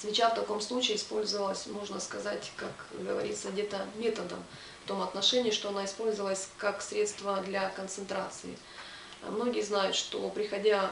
[0.00, 4.42] свеча в таком случае использовалась, можно сказать, как говорится, где-то методом
[4.77, 8.58] в том отношении, что она использовалась как средство для концентрации.
[9.22, 10.90] Многие знают, что приходя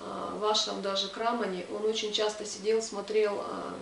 [0.00, 3.74] а, в ашрам даже к он очень часто сидел, смотрел а,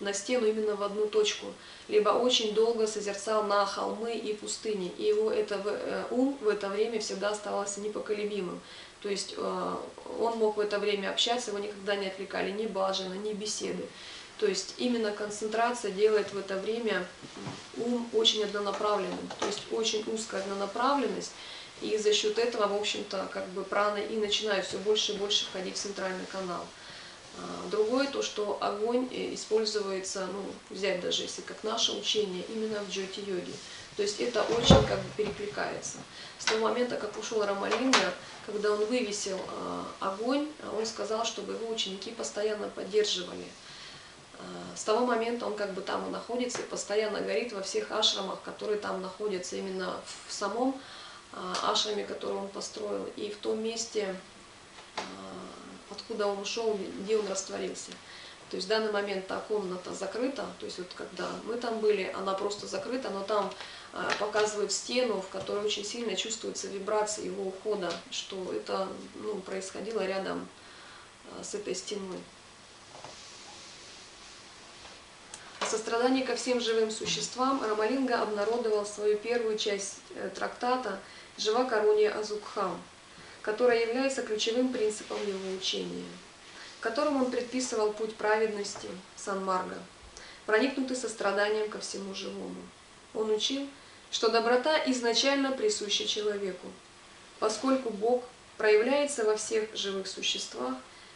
[0.00, 1.46] на стену именно в одну точку,
[1.88, 6.68] либо очень долго созерцал на холмы и пустыни, и его это, э, ум в это
[6.68, 8.60] время всегда оставался непоколебимым.
[9.02, 9.80] То есть а,
[10.18, 13.84] он мог в это время общаться, его никогда не отвлекали ни бажина, ни беседы.
[14.40, 17.06] То есть именно концентрация делает в это время
[17.76, 21.32] ум очень однонаправленным, то есть очень узкая однонаправленность,
[21.82, 25.44] и за счет этого, в общем-то, как бы прана и начинает все больше и больше
[25.44, 26.66] входить в центральный канал.
[27.36, 32.80] А, другое то, что огонь э, используется, ну, взять даже если как наше учение, именно
[32.80, 33.52] в джоти-йоге.
[33.96, 35.98] То есть это очень как бы перекликается.
[36.38, 38.14] С того момента, как ушел Рамалинга,
[38.46, 43.44] когда он вывесил э, огонь, он сказал, чтобы его ученики постоянно поддерживали.
[44.40, 47.90] Э, с того момента он как бы там и находится, и постоянно горит во всех
[47.92, 50.80] ашрамах, которые там находятся, именно в самом
[51.32, 54.16] э, ашраме, который он построил, и в том месте,
[54.96, 55.00] э,
[55.90, 57.92] откуда он ушел, где он растворился.
[58.50, 62.12] То есть в данный момент та комната закрыта, то есть вот когда мы там были,
[62.16, 63.48] она просто закрыта, но там
[64.18, 70.48] показывают стену, в которой очень сильно чувствуется вибрация его ухода, что это ну, происходило рядом
[71.40, 72.18] с этой стеной.
[75.66, 80.98] Сострадании ко всем живым существам Рамалинга обнародовал свою первую часть э, трактата
[81.36, 82.80] «Жива Каруния Азукхам»,
[83.42, 86.04] которая является ключевым принципом его учения,
[86.78, 89.76] в котором он предписывал путь праведности Санмарга,
[90.46, 92.62] проникнутый состраданием ко всему живому.
[93.14, 93.68] Он учил,
[94.10, 96.66] что доброта изначально присуща человеку,
[97.38, 98.24] поскольку Бог
[98.56, 100.74] проявляется во всех живых существах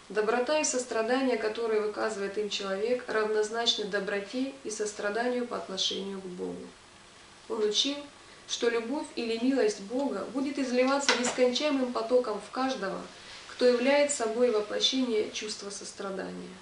[0.08, 6.66] Доброта и сострадание, которые выказывает им человек, равнозначны доброте и состраданию по отношению к Богу.
[7.48, 7.96] Он учил,
[8.46, 13.00] что любовь или милость Бога будет изливаться нескончаемым потоком в каждого,
[13.48, 16.54] кто является собой воплощение чувства сострадания.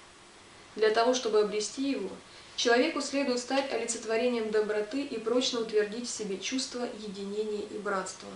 [0.75, 2.09] Для того, чтобы обрести его,
[2.55, 8.29] Человеку следует стать олицетворением доброты и прочно утвердить в себе чувство единения и братства.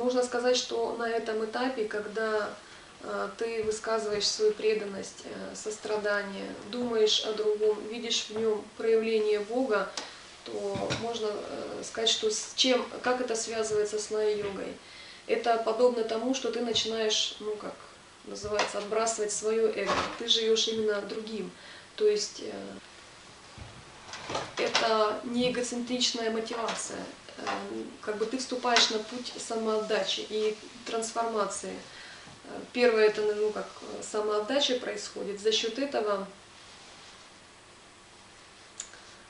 [0.00, 2.48] Можно сказать, что на этом этапе, когда
[3.02, 9.90] э, ты высказываешь свою преданность, э, сострадание, думаешь о другом, видишь в нем проявление Бога,
[10.46, 14.72] то можно э, сказать, что с чем, как это связывается с лай-йогой.
[15.26, 17.74] Это подобно тому, что ты начинаешь, ну как
[18.24, 19.92] называется, отбрасывать свое эго.
[20.18, 21.50] Ты живешь именно другим.
[21.96, 22.42] То есть
[24.56, 27.04] это не эгоцентричная мотивация,
[28.00, 31.74] как бы ты вступаешь на путь самоотдачи и трансформации.
[32.44, 33.68] Э, первое это ну, как
[34.02, 35.40] самоотдача происходит.
[35.40, 36.26] За счет этого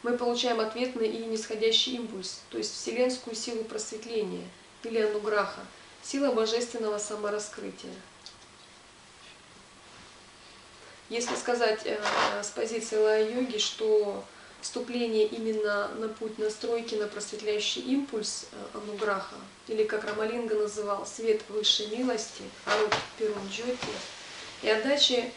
[0.02, 4.46] мы получаем ответный и нисходящий импульс, то есть вселенскую силу просветления
[4.82, 5.60] или ануграха,
[6.02, 7.92] сила божественного самораскрытия.
[11.10, 12.00] Если сказать э,
[12.42, 14.24] с позиции лая-йоги, что
[14.60, 19.36] вступление именно на путь настройки на просветляющий импульс э, Ануграха,
[19.68, 23.76] или как Рамалинга называл, свет высшей милости, Арут Перун Джоти,
[24.62, 25.32] и отдачи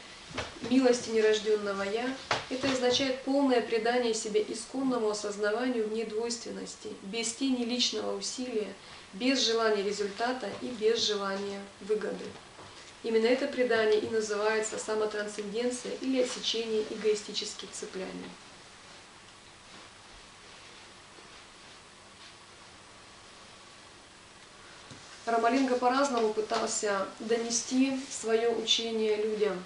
[0.70, 2.14] милости нерожденного Я,
[2.50, 8.74] это означает полное предание себе исконному осознаванию вне двойственности, без тени личного усилия,
[9.14, 12.26] без желания результата и без желания выгоды.
[13.04, 18.30] Именно это предание и называется самотрансценденция или отсечение эгоистических цепляний.
[25.26, 29.64] Рамалинга по-разному пытался донести свое учение людям.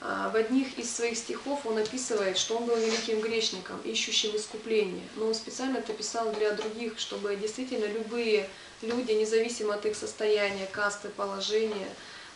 [0.00, 5.08] А, в одних из своих стихов он описывает, что он был великим грешником, ищущим искупления.
[5.14, 8.48] Но он специально это писал для других, чтобы действительно любые
[8.82, 11.88] люди, независимо от их состояния, касты, положения,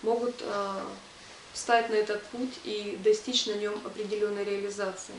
[0.02, 0.84] могут а,
[1.52, 5.14] встать на этот путь и достичь на нем определенной реализации.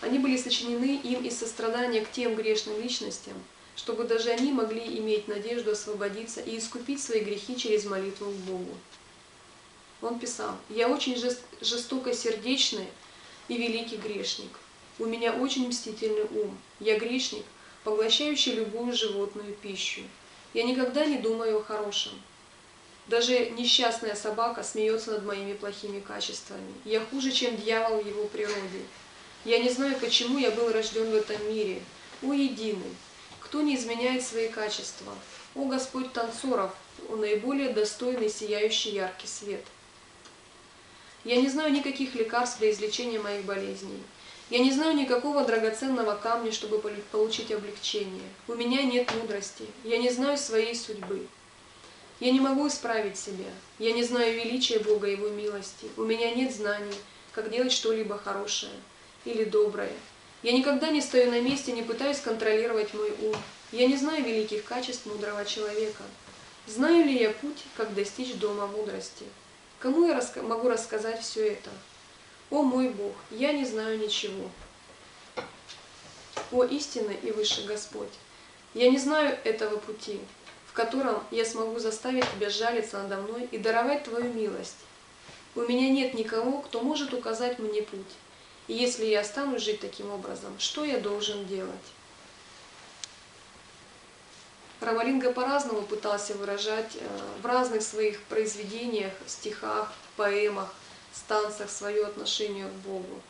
[0.00, 3.34] Они были сочинены им из сострадания к тем грешным личностям,
[3.78, 8.76] чтобы даже они могли иметь надежду освободиться и искупить свои грехи через молитву к Богу.
[10.02, 11.16] Он писал, «Я очень
[11.60, 12.88] жестоко сердечный
[13.46, 14.50] и великий грешник.
[14.98, 16.58] У меня очень мстительный ум.
[16.80, 17.44] Я грешник,
[17.84, 20.00] поглощающий любую животную пищу.
[20.54, 22.12] Я никогда не думаю о хорошем.
[23.06, 26.74] Даже несчастная собака смеется над моими плохими качествами.
[26.84, 28.82] Я хуже, чем дьявол в его природе.
[29.44, 31.80] Я не знаю, почему я был рожден в этом мире.
[32.22, 32.96] О, единый!
[33.48, 35.14] Кто не изменяет свои качества?
[35.54, 36.70] О Господь танцоров,
[37.08, 39.64] наиболее достойный сияющий яркий свет.
[41.24, 44.02] Я не знаю никаких лекарств для излечения моих болезней.
[44.50, 46.78] Я не знаю никакого драгоценного камня, чтобы
[47.10, 48.28] получить облегчение.
[48.48, 49.64] У меня нет мудрости.
[49.82, 51.26] Я не знаю своей судьбы.
[52.20, 53.48] Я не могу исправить себя.
[53.78, 55.88] Я не знаю величия Бога и Его милости.
[55.96, 56.94] У меня нет знаний,
[57.32, 58.72] как делать что-либо хорошее
[59.24, 59.92] или доброе.
[60.42, 63.34] Я никогда не стою на месте, не пытаюсь контролировать мой ум.
[63.72, 66.04] Я не знаю великих качеств мудрого человека.
[66.66, 69.24] Знаю ли я путь, как достичь дома мудрости?
[69.80, 71.70] Кому я раска могу рассказать все это?
[72.50, 74.48] О мой Бог, я не знаю ничего.
[76.52, 78.08] О истинный и высший Господь,
[78.74, 80.20] я не знаю этого пути,
[80.66, 84.76] в котором я смогу заставить Тебя жалиться надо мной и даровать Твою милость.
[85.54, 88.14] У меня нет никого, кто может указать мне путь.
[88.68, 91.74] И если я стану жить таким образом, что я должен делать?
[94.80, 97.08] Рамалинга по-разному пытался выражать э,
[97.42, 100.72] в разных своих произведениях, стихах, поэмах,
[101.12, 103.20] станциях свое отношение к Богу.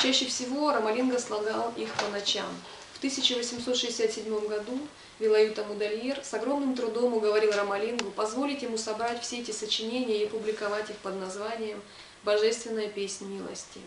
[0.00, 2.48] Чаще всего Рамалинга слагал их по ночам.
[2.94, 4.78] В 1867 году
[5.18, 10.90] Вилаюта Мудальер с огромным трудом уговорил Рамалингу позволить ему собрать все эти сочинения и публиковать
[10.90, 11.82] их под названием
[12.24, 13.80] Божественная песнь милости.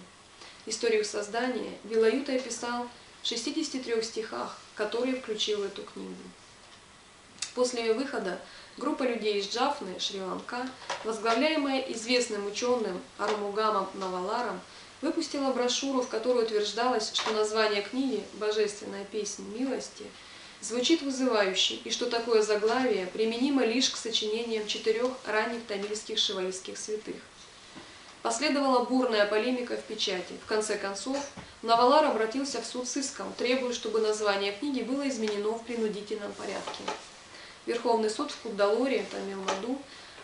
[0.65, 2.87] Историю создания Вилаюта описал
[3.21, 6.15] в 63 стихах, которые включил в эту книгу.
[7.53, 8.37] После ее выхода
[8.77, 10.67] группа людей из Джафны, Шри-Ланка,
[11.05, 14.59] возглавляемая известным ученым Армугамом Наваларом,
[15.01, 20.03] выпустила брошюру, в которой утверждалось, что название книги «Божественная песнь милости»
[20.59, 27.15] звучит вызывающе, и что такое заглавие применимо лишь к сочинениям четырех ранних тамильских шиваистских святых.
[28.25, 30.33] Последовала бурная полемика в печати.
[30.43, 31.15] В конце концов,
[31.61, 36.81] Навалар обратился в суд с иском, требуя, чтобы название книги было изменено в принудительном порядке.
[37.67, 39.77] Верховный суд в Кудалоре, Тамил-Маду,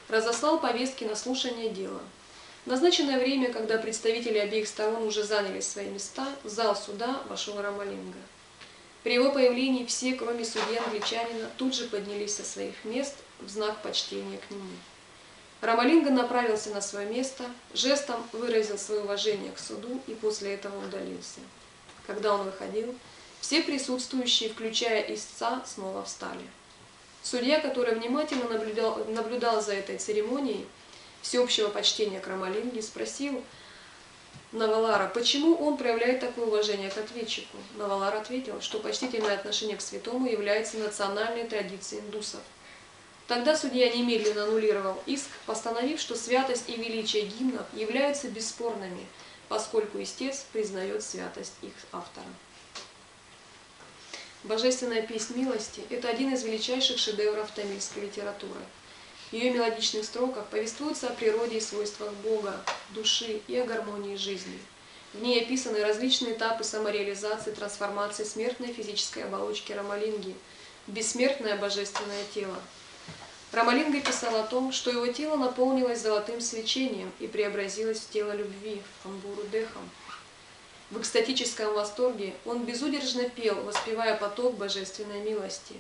[0.09, 2.01] разослал повестки на слушание дела.
[2.65, 7.61] В назначенное время, когда представители обеих сторон уже заняли свои места, в зал суда вошел
[7.61, 8.17] Рамалинга.
[9.03, 13.79] При его появлении все, кроме судьи англичанина, тут же поднялись со своих мест в знак
[13.83, 14.73] почтения к нему.
[15.61, 21.39] Рамалинга направился на свое место, жестом выразил свое уважение к суду и после этого удалился.
[22.07, 22.95] Когда он выходил,
[23.39, 26.41] все присутствующие, включая истца, снова встали.
[27.21, 30.65] Судья, который внимательно наблюдал, наблюдал за этой церемонией
[31.21, 33.43] всеобщего почтения к Рамалинге, спросил
[34.51, 37.57] Навалара, почему он проявляет такое уважение к ответчику.
[37.77, 42.41] Навалар ответил, что почтительное отношение к святому является национальной традицией индусов.
[43.31, 49.07] Тогда судья немедленно аннулировал иск, постановив, что святость и величие гимнов являются бесспорными,
[49.47, 52.25] поскольку истец признает святость их автора.
[54.43, 58.59] Божественная песнь милости– это один из величайших шедевров тамильской литературы.
[59.29, 64.59] В ее мелодичных строках повествуется о природе и свойствах Бога, души и о гармонии жизни.
[65.13, 70.35] В ней описаны различные этапы самореализации, трансформации смертной физической оболочки Рамалинги
[70.87, 72.57] бессмертное божественное тело.
[73.51, 78.81] Рамалинга писал о том, что его тело наполнилось золотым свечением и преобразилось в тело любви,
[79.03, 79.89] Амбуру Дехам–
[80.91, 85.75] в экстатическом восторге он безудержно пел, воспевая поток божественной милости.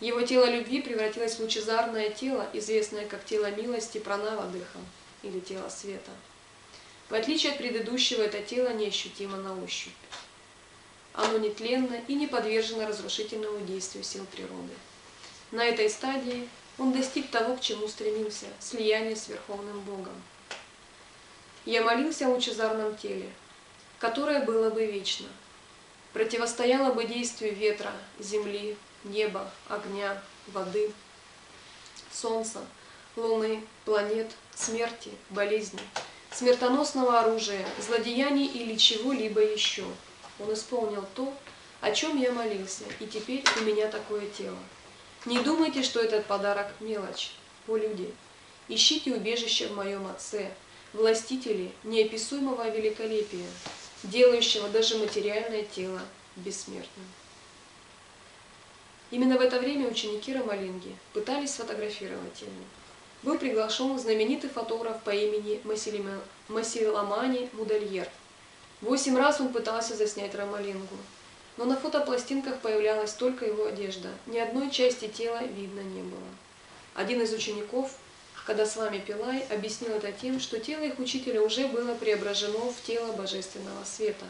[0.00, 4.48] Его тело любви превратилось в лучезарное тело, известное как тело милости пранава
[5.24, 6.12] или тело света.
[7.08, 9.92] В отличие от предыдущего, это тело неощутимо на ощупь.
[11.12, 14.74] Оно нетленно и не подвержено разрушительному действию сил природы.
[15.50, 16.48] На этой стадии
[16.78, 20.14] он достиг того, к чему стремился– слияния с Верховным Богом.
[21.64, 23.30] Я молился о лучезарном теле–
[23.98, 25.26] которое было бы вечно,
[26.12, 30.92] противостояло бы действию ветра, земли, неба, огня, воды,
[32.12, 32.60] солнца,
[33.16, 35.80] луны, планет, смерти, болезни,
[36.30, 39.84] смертоносного оружия, злодеяний или чего-либо еще.
[40.38, 41.32] Он исполнил то,
[41.80, 44.58] о чем я молился, и теперь у меня такое тело.
[45.26, 47.32] Не думайте, что этот подарок мелочь,
[47.66, 48.14] о люди.
[48.68, 50.52] Ищите убежище в моем Отце,
[50.92, 53.46] властители неописуемого великолепия,
[54.04, 56.00] делающего даже материальное тело
[56.36, 57.06] бессмертным.
[59.10, 62.50] Именно в это время ученики Рамалинги пытались сфотографировать его.
[63.24, 65.60] Был приглашен знаменитый фотограф по имени
[66.48, 68.08] Масиламани Мудальер.
[68.80, 70.96] Восемь раз он пытался заснять Рамалингу,
[71.56, 76.28] но на фотопластинках появлялась только его одежда, ни одной части тела видно не было.
[76.94, 77.92] Один из учеников
[78.46, 82.80] когда с вами Пилай объяснил это тем, что тело их учителя уже было преображено в
[82.86, 84.24] тело божественного света,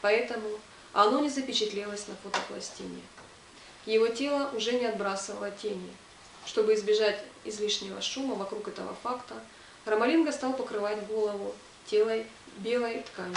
[0.00, 0.58] поэтому
[0.92, 3.00] оно не запечатлелось на фотопластине.
[3.86, 5.90] Его тело уже не отбрасывало тени.
[6.44, 9.34] Чтобы избежать излишнего шума вокруг этого факта,
[9.84, 11.54] Рамалинга стал покрывать голову
[11.86, 12.26] телой
[12.58, 13.36] белой тканью.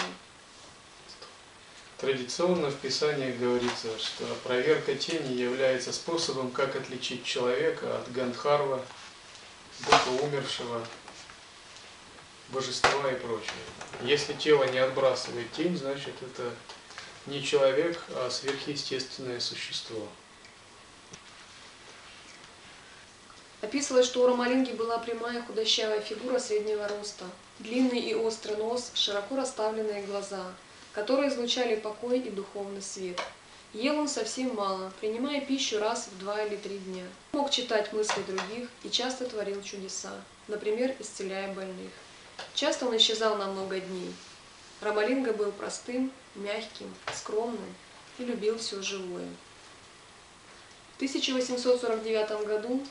[2.06, 8.86] Традиционно в Писании говорится, что проверка тени является способом, как отличить человека от Гандхарва,
[9.80, 10.86] духа умершего,
[12.49, 13.53] божества и прочее.
[14.03, 16.53] Если тело не отбрасывает тень, значит это
[17.26, 20.08] не человек, а сверхъестественное существо.
[23.62, 27.26] Описывалось, что у Ромалинги была прямая худощавая фигура среднего роста,
[27.58, 30.53] длинный и острый нос, широко расставленные глаза,
[30.96, 33.22] которые излучали покой и духовный свет–
[33.76, 37.04] Ел он совсем мало, принимая пищу раз в два или три дня.
[37.34, 40.14] Мог читать мысли других и часто творил чудеса,
[40.48, 41.91] например, исцеляя больных.
[42.54, 44.16] Часто он исчезал на много дней.
[44.80, 47.76] Рамалинга был простым, мягким, скромным
[48.18, 49.28] и любил все живое.
[50.93, 52.82] В 1849 году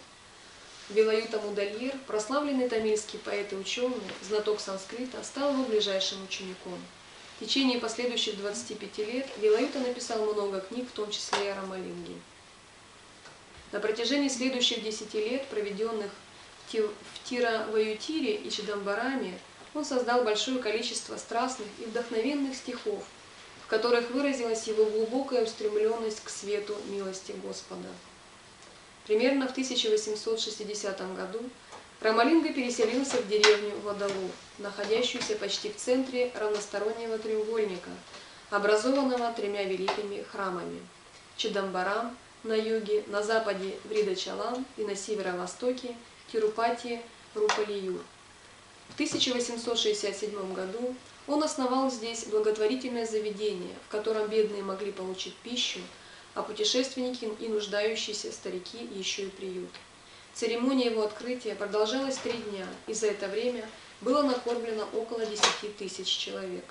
[0.90, 6.78] Вилаюта Мудальер, прославленный тамильский поэт и ученый, знаток санскрита, стал его ближайшим учеником.
[7.44, 12.14] В течение последующих 25 лет Вилаюта написал много книг, в том числе и о Рамалинге.
[13.70, 16.10] На протяжении следующих 10 лет, проведенных
[16.72, 19.38] в Тира-Ваютире и Чидамбараме,
[19.74, 23.04] он создал большое количество страстных и вдохновенных стихов,
[23.66, 27.90] в которых выразилась его глубокая устремленность к свету милости Господа.
[29.06, 31.42] Примерно в 1860 году
[32.04, 37.88] Рамалинга переселился в деревню Водолу, находящуюся почти в центре равностороннего треугольника,
[38.50, 40.80] образованного тремя великими храмами–
[41.38, 45.96] Чидамбарам на юге, на западе Вридачалам и на северо-востоке
[46.30, 47.00] Тирупати
[47.34, 48.02] Рупалиюр.
[48.90, 50.94] В 1867 году
[51.26, 55.80] он основал здесь благотворительное заведение, в котором бедные могли получить пищу,
[56.34, 59.70] а путешественники и нуждающиеся старики еще и приют.
[60.34, 63.68] Церемония его открытия продолжалась три дня, и за это время
[64.00, 66.64] было накормлено около 10 тысяч человек.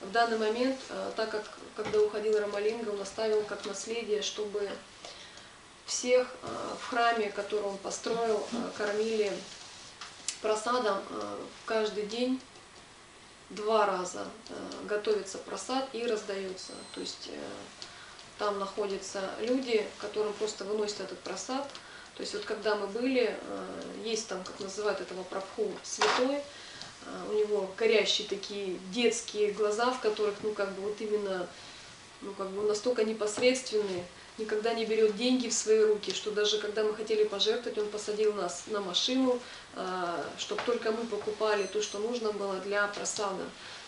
[0.00, 1.44] в данный момент, э, так как
[1.74, 4.70] когда уходил Рамалинга, он оставил как наследие, чтобы
[5.86, 6.46] всех э,
[6.80, 9.32] в храме, который он построил, э, кормили
[10.42, 11.02] просадом
[11.64, 12.40] каждый день
[13.50, 14.26] два раза
[14.84, 16.72] готовится просад и раздается.
[16.94, 17.30] То есть
[18.38, 21.66] там находятся люди, которым просто выносят этот просад.
[22.16, 23.36] То есть вот когда мы были,
[24.04, 26.40] есть там, как называют этого прабху, святой,
[27.06, 31.46] а, у него горящие такие детские глаза, в которых, ну, как бы вот именно,
[32.22, 34.04] ну, как бы настолько непосредственные,
[34.38, 38.32] никогда не берет деньги в свои руки, что даже когда мы хотели пожертвовать, он посадил
[38.34, 39.40] нас на машину,
[39.74, 43.44] а, чтобы только мы покупали то, что нужно было для просада.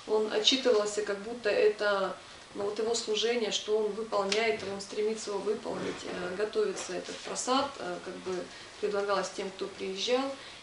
[0.07, 2.17] Он отчитывался, как будто это
[2.55, 7.71] ну, вот его служение, что он выполняет, он стремится его выполнить, а, готовится этот просад,
[7.77, 8.43] как бы
[8.81, 10.23] предлагалось тем, кто приезжал.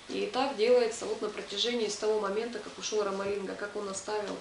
[0.10, 4.38] И так делается вот на протяжении с того момента, как ушел Рамалинга, как он оставил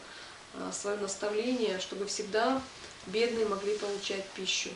[0.54, 2.60] а, свое наставление, чтобы всегда
[3.06, 4.70] бедные могли получать пищу.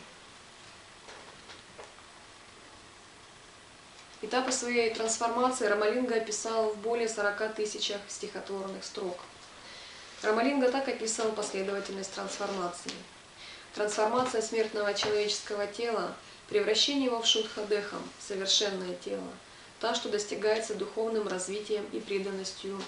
[4.21, 9.19] Этапы своей трансформации Рамалинга описал в более 40 тысячах стихотворных строк.
[10.23, 12.93] Рамалинга так описывал последовательность трансформации.
[13.75, 16.15] Трансформация смертного человеческого тела,
[16.49, 19.29] превращение его в шутхадехам, совершенное тело–
[19.81, 22.81] та, что достигается духовным развитием и преданностью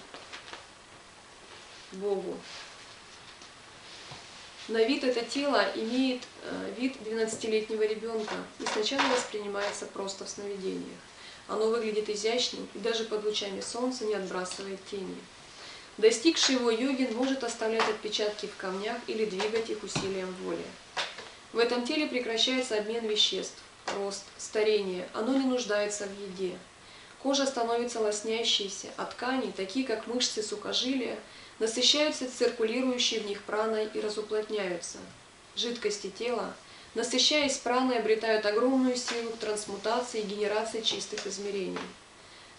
[1.93, 2.37] Богу.
[4.69, 10.99] На вид это тело имеет э, вид 12-летнего ребенка и сначала воспринимается просто в сновидениях.
[11.49, 15.17] Оно выглядит изящным и даже под лучами солнца не отбрасывает тени.
[16.01, 20.65] Достигший его йогин может оставлять отпечатки в камнях или двигать их усилием воли.
[21.53, 23.59] В этом теле прекращается обмен веществ,
[23.99, 26.57] рост, старение, оно не нуждается в еде.
[27.23, 31.19] Кожа становится лоснящейся, а ткани, такие как мышцы сухожилия,
[31.59, 34.97] насыщаются циркулирующей в них праной и разуплотняются.
[35.55, 36.55] Жидкости тела,
[36.95, 41.79] насыщаясь праной, обретают огромную силу трансмутации и генерации чистых измерений.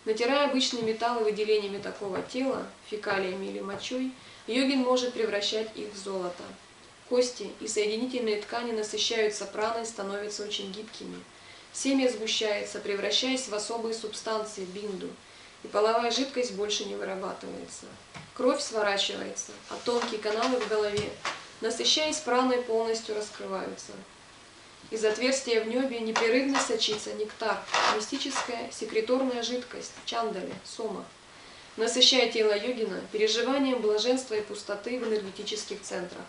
[0.05, 4.11] Натирая обычные металлы выделениями такого тела, фекалиями или мочой,
[4.47, 6.43] йогин может превращать их в золото.
[7.09, 11.17] Кости и соединительные ткани насыщаются праной, становятся очень гибкими–
[11.73, 15.09] Семя сгущается, превращаясь в особые субстанции бинду,
[15.63, 17.85] и половая жидкость больше не вырабатывается.
[18.33, 21.09] Кровь сворачивается, а тонкие каналы в голове,
[21.61, 23.93] насыщаясь праной, полностью раскрываются.
[24.91, 27.57] Из отверстия в небе непрерывно сочится нектар,
[27.95, 31.05] мистическая секреторная жидкость, чандали, сома,
[31.77, 36.25] насыщая тело йогина переживанием блаженства и пустоты в энергетических центрах.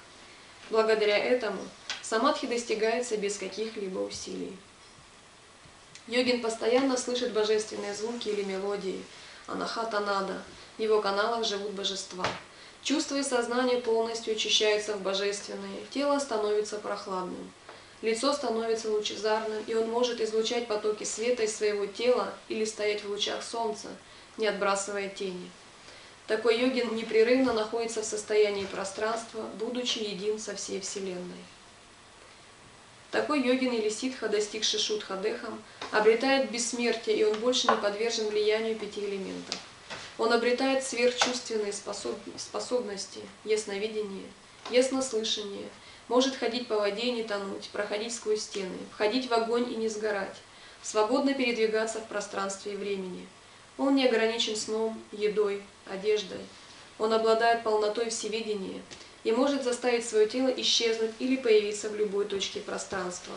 [0.71, 1.59] Благодаря этому
[2.03, 4.57] самадхи достигается без каких-либо усилий.
[6.07, 9.03] Йогин постоянно слышит божественные звуки или мелодии.
[9.49, 10.41] Анахата нада.
[10.79, 12.27] В его каналах живут божества.
[12.85, 15.85] Чувства и сознание полностью очищаются в божественные.
[15.91, 17.53] Тело становится прохладным.
[18.03, 23.09] Лицо становится лучезарным, и он может излучать потоки света из своего тела или стоять в
[23.09, 23.89] лучах солнца,
[24.37, 25.51] не отбрасывая тени.
[26.27, 31.45] Такой йогин непрерывно находится в состоянии пространства, будучи един со всей Вселенной.
[33.13, 39.01] Такой йогин или ситха, достигший шутхадехам, обретает бессмертие, и он больше не подвержен влиянию пяти
[39.05, 39.57] элементов.
[40.19, 42.17] Он обретает сверхчувственные способ...
[42.37, 44.27] способности, ясновидение,
[44.71, 45.69] яснослышание,
[46.13, 49.89] может ходить по воде и не тонуть, проходить сквозь стены, входить в огонь и не
[49.89, 50.37] сгорать,
[50.83, 53.27] свободно передвигаться в пространстве и времени.
[53.79, 56.41] Он не ограничен сном, едой, одеждой.
[56.99, 58.83] Он обладает полнотой всевидения,
[59.25, 63.33] и может заставить свое тело исчезнуть или появиться в любой точке пространства.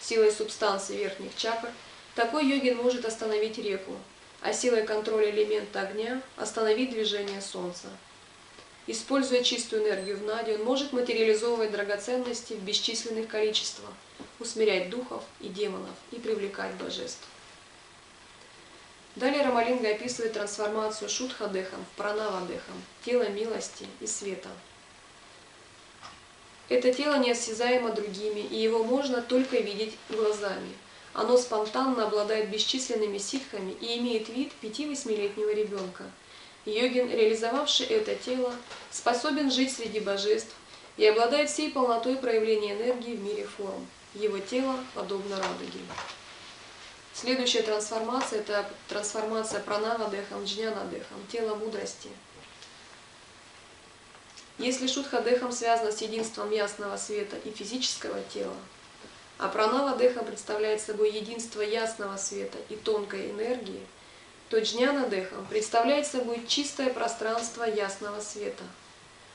[0.00, 1.68] Силой субстанции верхних чакр
[2.16, 3.92] такой йогин может остановить реку,
[4.40, 7.86] а силой контроля элемента огня остановить движение Солнца.
[8.86, 13.90] Используя чистую энергию в Наде, он может материализовывать драгоценности в бесчисленных количествах,
[14.38, 17.26] усмирять духов и демонов и привлекать божеств.
[19.16, 24.48] Далее Рамалинга описывает трансформацию Шутхадехам в Пранавадехам, тело милости и света–
[26.70, 30.72] это тело неосязаемо другими, и его можно только видеть глазами.
[31.12, 36.04] Оно спонтанно обладает бесчисленными ситхами и имеет вид 5-8-летнего ребенка.
[36.64, 38.54] Йогин, реализовавший это тело,
[38.90, 40.54] способен жить среди божеств
[40.96, 43.86] и обладает всей полнотой проявления энергии в мире форм.
[44.14, 45.80] Его тело подобно радуге.
[47.14, 52.08] Следующая трансформация– это трансформация пранава-дехам, джняна-дехам, тело мудрости–
[54.60, 58.56] если шутха-дехам связана с единством ясного света и физического тела,
[59.38, 63.86] а пранава-дехам представляет собой единство ясного света и тонкой энергии,
[64.50, 68.64] то джняна-дехам представляет собой чистое пространство ясного света.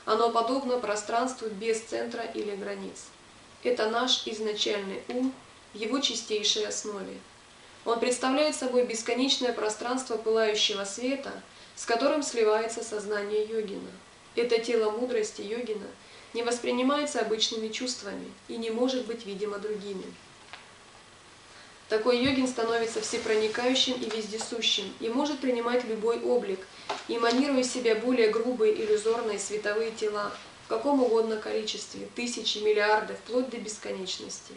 [0.04, 3.06] Оно подобно пространству без центра или границ.
[3.64, 5.32] Это наш изначальный ум
[5.72, 7.18] в его чистейшей основе.
[7.86, 11.32] Он представляет собой бесконечное пространство пылающего света,
[11.76, 13.90] с которым сливается сознание йогина.
[14.34, 15.86] Это тело мудрости йогина
[16.34, 20.04] не воспринимается обычными чувствами и не может быть видимо другими.
[21.88, 26.66] Такой йогин становится всепроникающим и вездесущим и может принимать любой облик,
[27.06, 30.32] эманируя из себя более грубые иллюзорные световые тела
[30.66, 34.52] в каком угодно количестве, тысячи, миллиарды, вплоть до бесконечности.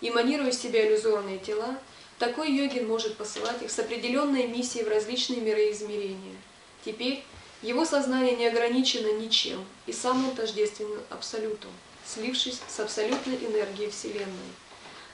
[0.00, 1.76] Эманируя из себя иллюзорные тела,
[2.20, 6.36] такой йогин может посылать их с определенной миссией в различные миры и измерения.
[6.84, 7.24] Теперь
[7.60, 11.66] его сознание не ограничено ничем, и сам он тождествен Абсолюту,
[12.06, 14.52] слившись с абсолютной энергией Вселенной.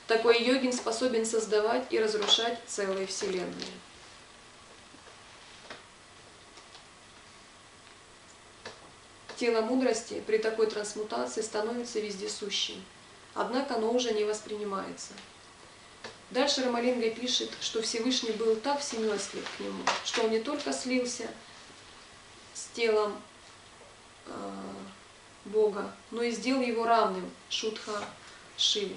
[0.07, 3.73] Такой йогин способен создавать и разрушать целые вселенные.
[9.37, 12.85] Тело мудрости при такой трансмутации становится вездесущим,
[13.35, 15.13] однако оно уже не воспринимается.
[16.31, 21.29] Дальше Рамалинга пишет, что Всевышний был так всемилостлив к нему, что он не только слился
[22.53, 23.21] с телом
[24.27, 24.31] э,
[25.47, 28.05] Бога, но и сделал его равным Шутха
[28.57, 28.97] Шиве.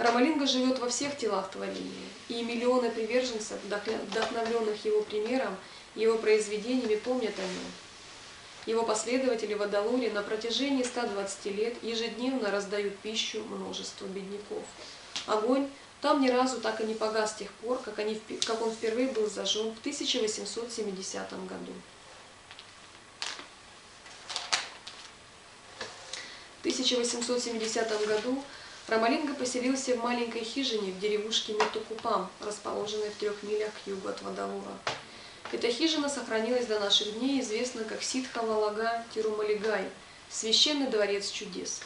[0.00, 5.54] Рамалинга живет во всех телах творения, и миллионы приверженцев, вдохновленных его примером
[5.94, 7.72] его произведениями, помнят о нем.
[8.64, 14.64] Его последователи в Адалуре на протяжении 120 лет ежедневно раздают пищу множеству бедняков.
[15.26, 15.68] Огонь
[16.00, 19.08] там ни разу так и не погас с тех пор, как, они, как он впервые
[19.08, 21.72] был зажжен в 1870 году.
[26.56, 28.42] В 1870 году
[28.90, 34.20] Рамалинга поселился в маленькой хижине в деревушке Метукупам, расположенной в трех милях к югу от
[34.20, 34.72] Вадаура.
[35.52, 39.84] Эта хижина сохранилась до наших дней, известна как Ситха Валага Тирумалигай,
[40.28, 41.82] священный дворец чудес.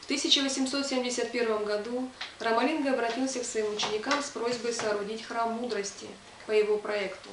[0.00, 6.06] В 1871 году Рамалинга обратился к своим ученикам с просьбой соорудить храм мудрости
[6.46, 7.28] по его проекту.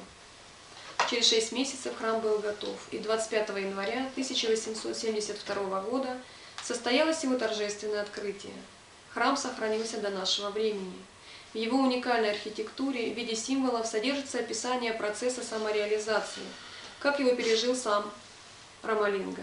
[1.08, 6.18] Через шесть месяцев храм был готов, и 25 января 1872 года
[6.62, 8.54] состоялось его торжественное открытие.
[9.12, 10.98] Храм сохранился до нашего времени.
[11.52, 16.44] В его уникальной архитектуре в виде символов содержится описание процесса самореализации,
[17.00, 18.08] как его пережил сам
[18.82, 19.42] Рамалинга.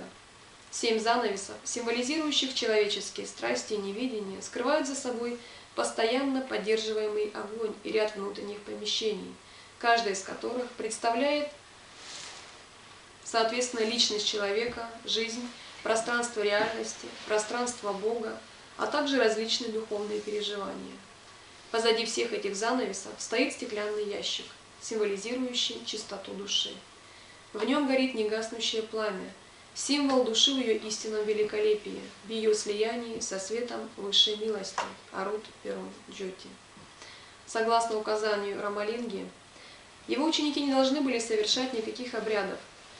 [0.71, 5.37] Семь занавесов, символизирующих человеческие страсти и невидение, скрывают за собой
[5.75, 9.33] постоянно поддерживаемый огонь и ряд внутренних помещений,
[9.79, 11.49] каждая из которых представляет,
[13.23, 15.47] соответственно, личность человека, жизнь,
[15.87, 18.37] пространство реальности, пространство Бога,
[18.75, 20.97] а также различные духовные переживания.
[21.71, 24.45] Позади всех этих занавесов стоит стеклянный ящик,
[24.81, 26.75] символизирующий чистоту души.
[27.53, 29.31] В нем горит негаснущее пламя,
[29.75, 34.83] символ души в ее истинном великолепии, в ее слиянии со светом высшей милости,
[35.13, 36.49] Арут Перун Джоти.
[37.45, 39.25] Согласно указанию Рамалинги,
[40.09, 42.59] его ученики не должны были совершать никаких обрядов,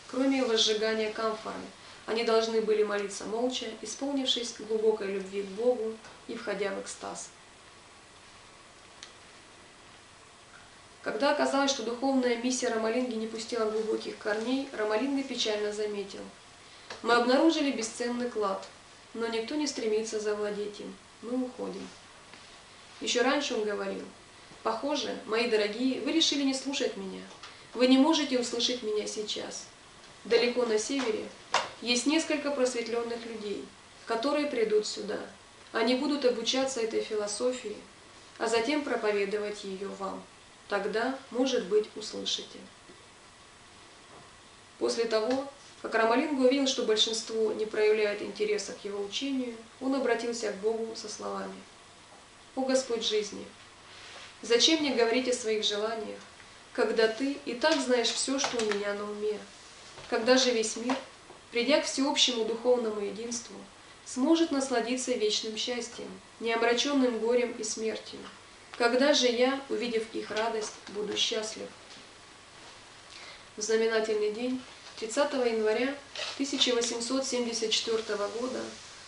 [0.10, 1.56] кроме возжигания камфоры–
[2.08, 5.94] они должны были молиться молча, исполнившись глубокой любви к Богу
[6.28, 7.30] и входя в экстаз.
[11.04, 16.22] Когда оказалось, что духовная миссия Рамалинги не пустила глубоких корней, Рамалинга печально заметил.
[17.04, 18.66] Мы обнаружили бесценный клад,
[19.14, 20.96] но никто не стремится завладеть им.
[21.22, 21.86] Мы уходим.
[23.02, 24.06] Еще раньше он говорил,
[24.64, 27.22] похоже, мои дорогие, вы решили не слушать меня.
[27.74, 29.66] Вы не можете услышать меня сейчас.
[30.24, 31.26] Далеко на севере
[31.82, 33.66] есть несколько просветленных людей,
[34.06, 35.20] которые придут сюда.
[35.72, 37.76] Они будут обучаться этой философии,
[38.38, 40.24] а затем проповедовать ее вам.
[40.70, 42.60] Тогда, может быть, услышите.
[44.80, 45.48] После того,
[45.82, 50.96] как Рамалинга увидел, что большинство не проявляет интереса к его учению, он обратился к Богу
[50.96, 51.56] со словами
[52.56, 53.46] «О Господь жизни,
[54.42, 56.20] зачем мне говорить о своих желаниях,
[56.74, 59.40] когда Ты и так знаешь все, что у меня на уме?»
[60.10, 60.96] когда же весь мир,
[61.52, 63.56] придя к всеобщему духовному единству,
[64.06, 68.20] сможет насладиться вечным счастьем, неомраченным горем и смертью,
[68.78, 71.68] когда же я, увидев их радость, буду счастлив.
[73.56, 74.62] В знаменательный день,
[75.00, 75.96] 30 января
[76.36, 77.98] 1874
[78.40, 78.62] года,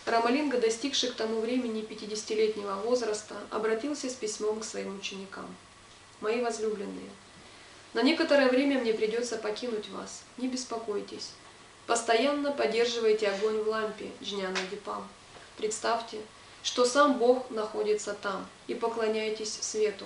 [0.06, 5.54] Рамалинга, достигший к тому времени 50-летнего возраста, обратился с письмом к своим ученикам.
[6.20, 7.10] «Мои возлюбленные,
[7.92, 10.22] на некоторое время мне придется покинуть вас.
[10.36, 11.30] Не беспокойтесь.
[11.90, 15.08] Постоянно поддерживайте огонь в лампе, Джняна Дипам.
[15.56, 16.18] Представьте,
[16.62, 20.04] что сам Бог находится там, и поклоняйтесь свету.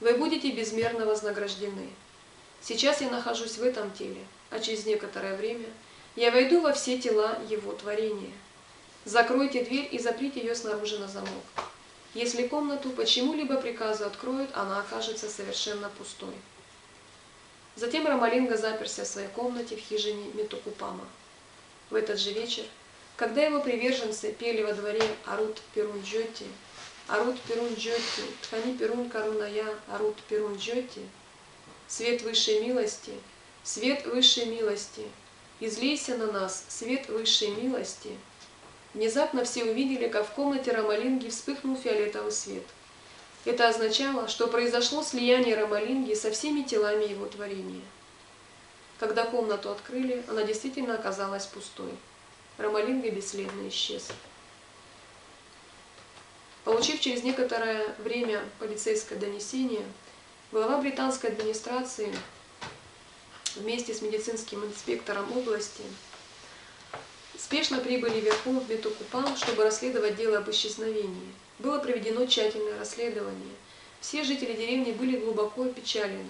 [0.00, 1.88] Вы будете безмерно вознаграждены.
[2.60, 5.68] Сейчас я нахожусь в этом теле, а через некоторое время
[6.16, 8.32] я войду во все тела его творения.
[9.04, 11.44] Закройте дверь и заприте ее снаружи на замок.
[12.14, 16.34] Если комнату почему-либо приказу откроют, она окажется совершенно пустой.
[17.76, 21.06] Затем Рамалинга заперся в своей комнате в хижине Метукупама.
[21.90, 22.64] В этот же вечер,
[23.16, 26.46] когда его приверженцы пели во дворе Арут Перун Джоти,
[27.08, 31.02] Арут Перун Джоти, Тхани Перун Каруная, Арут Перун Джоти,
[31.88, 33.12] свет высшей милости,
[33.64, 35.02] свет высшей милости,
[35.58, 38.16] излейся на нас, свет высшей милости.
[38.94, 42.62] Внезапно все увидели, как в комнате Рамалинги вспыхнул фиолетовый свет–
[43.44, 47.82] это означало, что произошло слияние Рамалинги со всеми телами его творения.
[48.98, 51.92] Когда комнату открыли, она действительно оказалась пустой.
[52.56, 54.08] Рамалинга бесследно исчез.
[56.64, 59.84] Получив через некоторое время полицейское донесение,
[60.50, 62.14] глава британской администрации
[63.56, 65.82] вместе с медицинским инспектором области
[67.36, 71.32] спешно прибыли верхом в Метукупан, чтобы расследовать дело об исчезновении–
[71.64, 73.54] было проведено тщательное расследование.
[74.00, 76.28] Все жители деревни были глубоко опечалены.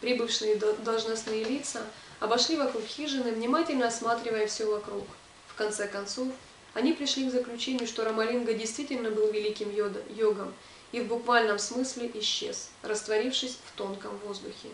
[0.00, 1.80] Прибывшие должностные лица
[2.20, 5.06] обошли вокруг хижины, внимательно осматривая все вокруг.
[5.48, 6.28] В конце концов,
[6.74, 10.54] они пришли к заключению, что Рамалинга действительно был великим йогом
[10.92, 14.68] и в буквальном смысле исчез, растворившись в тонком воздухе.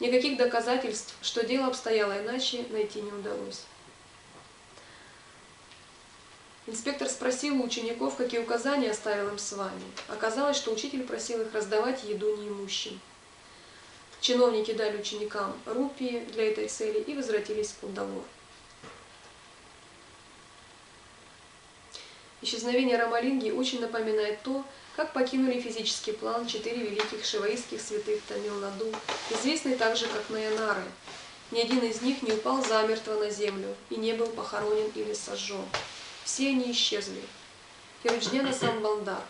[0.00, 3.62] Никаких доказательств, что дело обстояло иначе, найти не удалось.
[6.66, 9.82] Инспектор спросил у учеников, какие указания оставил им с вами.
[10.08, 12.98] Оказалось, что учитель просил их раздавать еду неимущим.
[14.20, 18.24] Чиновники дали ученикам рупии для этой цели и возвратились в Кундалор.
[22.40, 24.64] Исчезновение Рамалинги очень напоминает то,
[24.96, 28.90] как покинули физический план четыре великих шиваистских святых Тамил-Наду,
[29.30, 30.84] известные также как Наянары.
[31.50, 35.64] Ни один из них не упал замертво на землю и не был похоронен или сожжен.
[36.24, 37.22] Все они исчезли.
[38.02, 39.22] Хируджняна Самбалдар,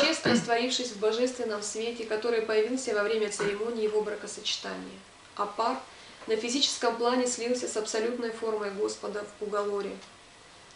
[0.00, 4.98] честно растворившись в божественном свете, который появился во время церемонии его бракосочетания.
[5.36, 5.80] А пар
[6.26, 9.96] на физическом плане слился с абсолютной формой Господа в Пугалоре.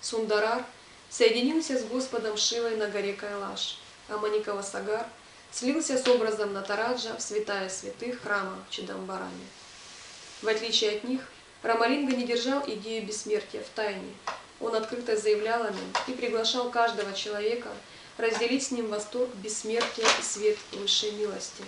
[0.01, 0.65] Сундарар
[1.11, 5.07] соединился с Господом Шивой на горе Кайлаш, а Маникава Сагар
[5.53, 9.47] слился с образом Натараджа в святая святых храма в Чидамбараме.
[10.43, 11.23] В отличие от них,
[11.63, 14.15] Рамалинга не держал идею бессмертия в тайне,
[14.61, 17.69] он открыто заявлял о нем и приглашал каждого человека
[18.17, 21.63] разделить с ним восторг бессмертия и свет высшей милости.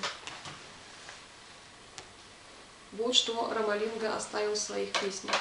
[2.92, 5.36] Вот что Рамалинга оставил в своих песнях.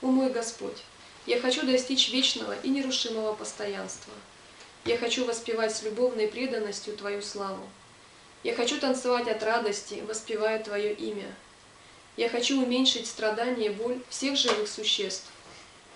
[0.00, 0.82] «О мой Господь,
[1.26, 4.12] я хочу достичь вечного и нерушимого постоянства.
[4.84, 7.68] Я хочу воспевать с любовной преданностью Твою славу.
[8.42, 11.32] Я хочу танцевать от радости, воспевая Твое имя.
[12.16, 15.30] Я хочу уменьшить страдания и боль всех живых существ.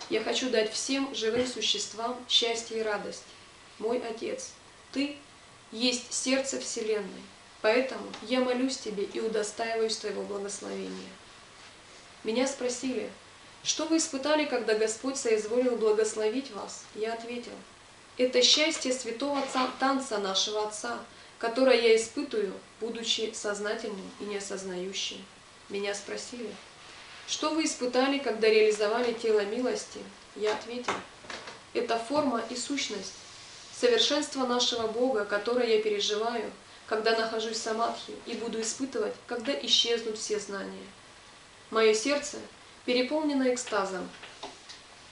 [0.08, 3.24] Я хочу дать всем живым существам счастье и радость.
[3.78, 4.50] Мой Отец,
[4.92, 5.16] Ты
[5.72, 7.22] есть сердце Вселенной,
[7.60, 11.10] поэтому я молюсь Тебе и удостаиваюсь Твоего благословения.
[12.22, 13.10] Меня спросили,
[13.64, 16.84] что вы испытали, когда Господь соизволил благословить вас?
[16.94, 17.52] Я ответил,
[18.16, 19.42] это счастье святого
[19.80, 21.00] танца нашего Отца,
[21.38, 25.18] которое я испытываю, будучи сознательным и неосознающим.
[25.68, 26.54] Меня спросили,
[27.26, 29.98] что вы испытали, когда реализовали тело милости?
[30.36, 30.92] Я ответил,
[31.74, 33.14] это форма и сущность,
[33.72, 36.50] совершенство нашего Бога, которое я переживаю,
[36.86, 40.86] когда нахожусь в самадхи и буду испытывать, когда исчезнут все знания.
[41.70, 42.38] Мое сердце
[42.84, 44.08] переполнено экстазом.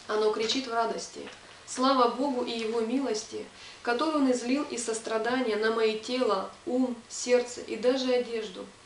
[0.07, 1.21] Оно кричит в радости.
[1.67, 3.45] Слава Богу и Его милости,
[3.83, 8.65] которую Он излил из сострадания на мое тело, ум, сердце и даже одежду–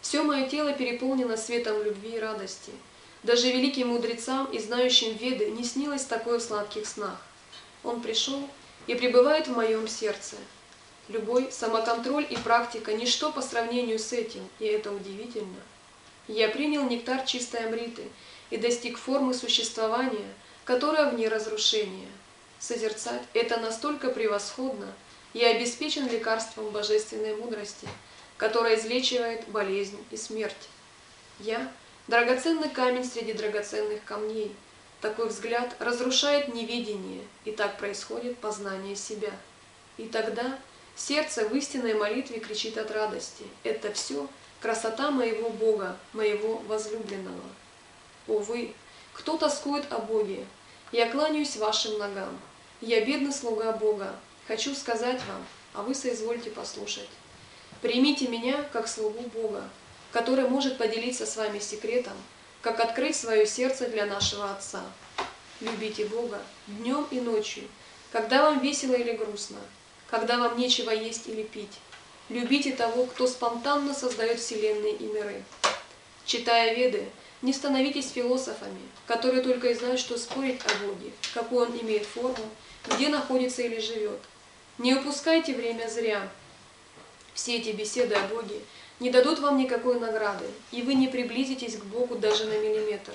[0.00, 2.72] все мое тело переполнено светом любви и радости.
[3.22, 7.20] Даже великим мудрецам и знающим Веды не снилось такое в сладких снах.
[7.82, 8.48] Он пришел
[8.86, 10.36] и пребывает в моем сердце.
[11.08, 15.60] Любой самоконтроль и практика– ничто по сравнению с этим, и это удивительно.
[16.28, 18.04] Я принял нектар чистой Амриты
[18.50, 20.28] и достиг формы существования,
[20.64, 22.08] которая вне разрушения.
[22.58, 24.92] Созерцать это настолько превосходно,
[25.32, 27.88] я обеспечен лекарством божественной мудрости–
[28.38, 30.68] которая излечивает болезнь и смерть.
[31.40, 31.70] Я–
[32.08, 34.54] драгоценный камень среди драгоценных камней.
[35.00, 39.32] Такой взгляд разрушает невидение, и так происходит познание себя.
[39.96, 40.58] И тогда
[40.96, 43.44] сердце в истинной молитве кричит от радости.
[43.62, 44.28] Это все
[44.60, 47.44] красота моего Бога, моего возлюбленного.
[48.26, 48.74] О вы,
[49.12, 50.44] кто тоскует о Боге?
[50.90, 52.38] Я кланяюсь вашим ногам.
[52.80, 54.14] Я бедный слуга Бога.
[54.46, 55.44] Хочу сказать вам,
[55.74, 57.08] а вы соизвольте послушать.
[57.80, 59.68] Примите меня как слугу Бога,
[60.10, 62.14] который может поделиться с вами секретом,
[62.60, 64.82] как открыть свое сердце для нашего Отца.
[65.60, 67.64] Любите Бога днем и ночью,
[68.10, 69.58] когда вам весело или грустно,
[70.08, 71.78] когда вам нечего есть или пить.
[72.28, 75.44] Любите того, кто спонтанно создает вселенные и миры.
[76.26, 77.08] Читая Веды,
[77.42, 82.44] не становитесь философами, которые только и знают, что спорить о Боге, какую Он имеет форму,
[82.86, 84.18] где находится или живет.
[84.78, 86.28] Не упускайте время зря.
[87.38, 88.60] Все эти беседы о Боге
[88.98, 93.12] не дадут вам никакой награды, и вы не приблизитесь к Богу даже на миллиметр.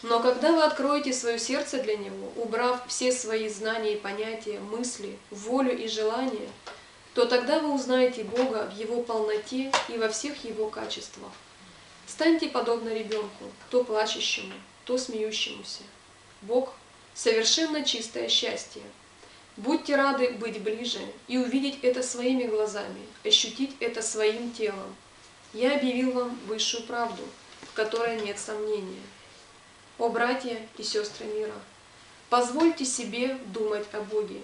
[0.00, 5.18] Но когда вы откроете свое сердце для Него, убрав все свои знания и понятия, мысли,
[5.30, 6.48] волю и желания,
[7.12, 11.32] то тогда вы узнаете Бога в Его полноте и во всех Его качествах.
[12.06, 14.54] Станьте подобно ребенку, то плачущему,
[14.86, 15.82] то смеющемуся.
[16.40, 16.72] Бог–
[17.14, 18.80] совершенно чистое счастье.
[19.56, 20.98] Будьте рады быть ближе
[21.28, 24.96] и увидеть это своими глазами, ощутить это своим телом.
[25.52, 27.22] Я объявил вам высшую правду,
[27.62, 29.02] в которой нет сомнения.
[29.96, 31.54] О, братья и сестры мира,
[32.30, 34.40] позвольте себе думать о Боге.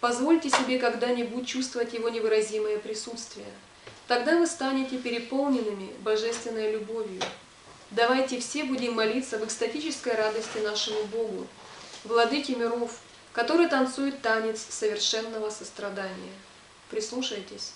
[0.00, 3.46] Позвольте себе когда-нибудь чувствовать Его невыразимое присутствие.
[4.08, 7.22] Тогда вы станете переполненными божественной любовью.
[7.92, 11.46] Давайте все будем молиться в экстатической радости нашему Богу,
[12.02, 12.98] Владыке миров,
[13.32, 16.34] который танцует танец совершенного сострадания.
[16.90, 17.72] Прислушайтесь.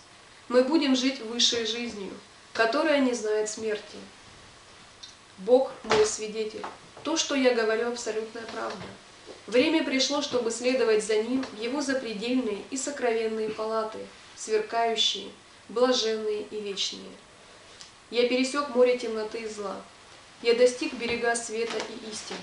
[0.48, 2.12] Мы будем жить высшей жизнью,
[2.52, 3.98] которая не знает смерти.
[5.39, 6.64] Бог мой свидетель.
[7.02, 8.85] То, что я говорю, абсолютная правда.
[9.47, 13.98] Время пришло, чтобы следовать за Ним в Его запредельные и сокровенные палаты,
[14.36, 15.28] сверкающие,
[15.68, 17.12] блаженные и вечные.
[18.10, 19.76] Я пересек море темноты и зла.
[20.43, 22.39] Я достиг берега света и истины.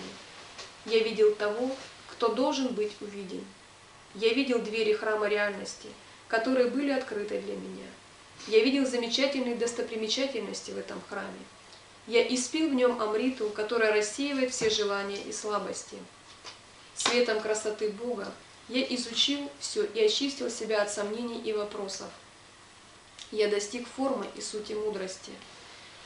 [0.85, 1.71] Я видел того,
[2.21, 3.43] кто должен быть увиден.
[4.13, 5.87] Я видел двери храма реальности,
[6.27, 7.87] которые были открыты для меня.
[8.45, 11.39] Я видел замечательные достопримечательности в этом храме.
[12.05, 15.97] Я испил в нем амриту, которая рассеивает все желания и слабости.
[16.95, 18.31] Светом красоты Бога
[18.69, 22.09] я изучил все и очистил себя от сомнений и вопросов.
[23.31, 25.31] Я достиг формы и сути мудрости.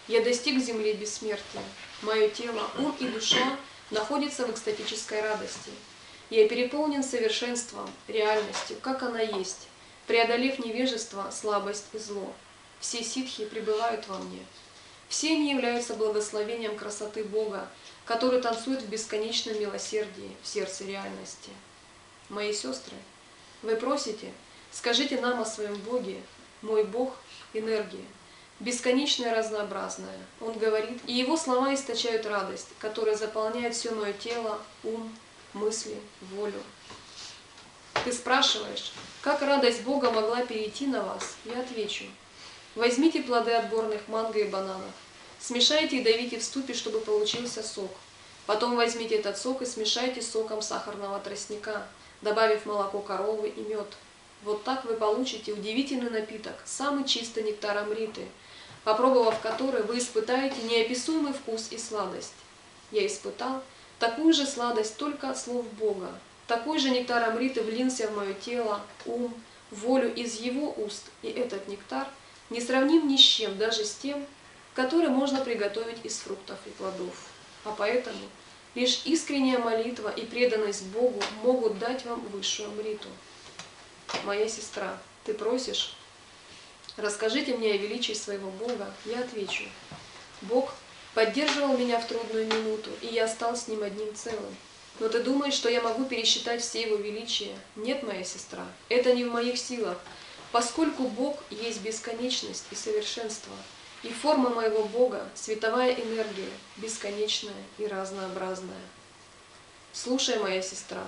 [0.07, 1.63] Я достиг земли бессмертия.
[2.03, 3.57] Мое тело, ум и душа
[3.91, 5.71] находятся в экстатической радости–
[6.29, 9.67] я переполнен совершенством, реальностью, как она есть,
[10.07, 12.33] преодолев невежество, слабость и зло.
[12.79, 14.45] Все ситхи пребывают во мне.
[15.07, 17.67] Все они являются благословением красоты Бога,
[18.05, 21.51] который танцует в бесконечном милосердии в сердце реальности.
[22.29, 22.95] Мои сестры,
[23.61, 24.31] вы просите,
[24.71, 26.21] скажите нам о своем Боге,
[26.61, 27.15] мой Бог–
[27.53, 28.03] энергия,
[28.59, 30.19] бесконечная разнообразная.
[30.41, 35.15] Он говорит, и его слова источают радость, которая заполняет все мое тело, ум,
[35.55, 36.61] мысли, волю.
[38.03, 38.91] Ты спрашиваешь,
[39.21, 41.37] как радость Бога могла перейти на вас?
[41.45, 42.03] Я отвечу.
[42.75, 44.91] Возьмите плоды отборных манго и бананов,
[45.39, 47.91] смешайте и давите в ступе, чтобы получился сок.
[48.45, 51.87] Потом возьмите этот сок и смешайте с соком сахарного тростника,
[52.21, 53.87] добавив молоко коровы и мед.
[54.43, 58.27] Вот так вы получите удивительный напиток, самый чистый нектар амриты,
[58.83, 62.33] попробовав который, вы испытаете неописуемый вкус и сладость.
[62.91, 63.63] Я испытал–
[63.99, 66.11] Такую же сладость только от слов Бога.
[66.47, 69.33] Такой же нектар Амриты влился в мое тело, ум,
[69.71, 72.07] волю из его уст, и этот нектар
[72.49, 74.25] не сравним ни с чем, даже с тем,
[74.73, 77.15] который можно приготовить из фруктов и плодов.
[77.63, 78.19] А поэтому
[78.75, 83.07] лишь искренняя молитва и преданность Богу могут дать вам высшую Амриту.
[84.23, 85.95] Моя сестра, ты просишь,
[86.97, 89.63] расскажите мне о величии своего Бога, я отвечу.
[90.41, 90.75] Бог
[91.15, 94.55] поддерживал меня в трудную минуту, и я стал с ним одним целым.
[94.99, 97.57] Но ты думаешь, что я могу пересчитать все его величия?
[97.75, 99.97] Нет, моя сестра, это не в моих силах,
[100.51, 103.53] поскольку Бог есть бесконечность и совершенство,
[104.03, 108.75] и форма моего Бога– световая энергия, бесконечная и разнообразная.
[109.93, 111.03] Слушай, моя сестра,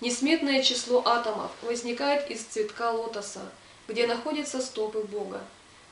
[0.00, 3.42] несметное число атомов возникает из цветка лотоса,
[3.88, 5.42] где находятся стопы Бога,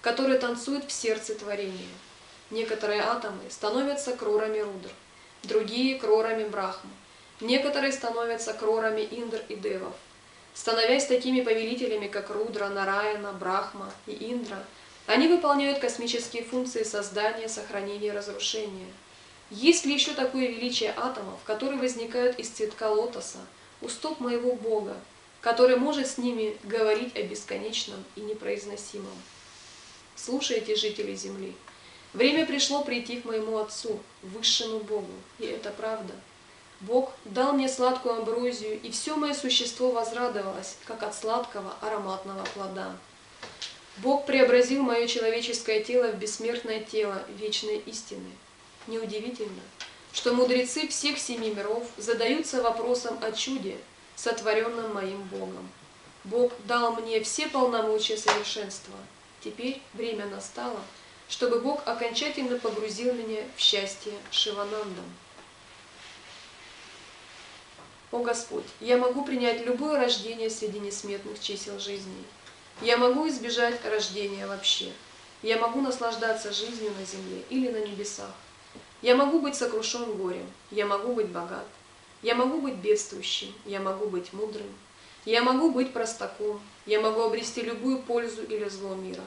[0.00, 1.88] который танцует в сердце творения–
[2.50, 4.90] Некоторые атомы становятся крорами Рудр,
[5.42, 6.90] другие– крорами Брахмы.
[7.40, 9.92] Некоторые становятся крорами Индр и Девов.
[10.54, 14.64] Становясь такими повелителями, как Рудра, Нараяна, Брахма и Индра,
[15.06, 18.88] они выполняют космические функции создания, сохранения и разрушения.
[19.50, 23.38] Есть ли еще такое величие атомов, которые возникают из цветка лотоса,
[23.82, 24.96] у стоп моего Бога,
[25.42, 29.16] который может с ними говорить о бесконечном и непроизносимом?
[30.16, 31.54] Слушайте, жители Земли!
[32.14, 36.14] Время пришло прийти к моему Отцу, высшему Богу, и это правда.
[36.80, 42.96] Бог дал мне сладкую амброзию, и все мое существо возрадовалось, как от сладкого ароматного плода.
[43.98, 48.30] Бог преобразил мое человеческое тело в бессмертное тело вечной истины.
[48.86, 49.60] Неудивительно,
[50.12, 53.76] что мудрецы всех семи миров задаются вопросом о чуде,
[54.14, 55.68] сотворенном моим Богом.
[56.24, 58.94] Бог дал мне все полномочия совершенства.
[59.40, 60.80] Теперь время настало,
[61.28, 65.04] чтобы Бог окончательно погрузил меня в счастье Шиванандам.
[68.10, 72.24] О Господь, я могу принять любое рождение среди несметных чисел жизни.
[72.80, 74.92] Я могу избежать рождения вообще.
[75.42, 78.30] Я могу наслаждаться жизнью на земле или на небесах.
[79.02, 81.66] Я могу быть сокрушен горем, я могу быть богат,
[82.22, 84.66] я могу быть бедствующим, я могу быть мудрым,
[85.24, 89.22] я могу быть простаком, я могу обрести любую пользу или зло мира.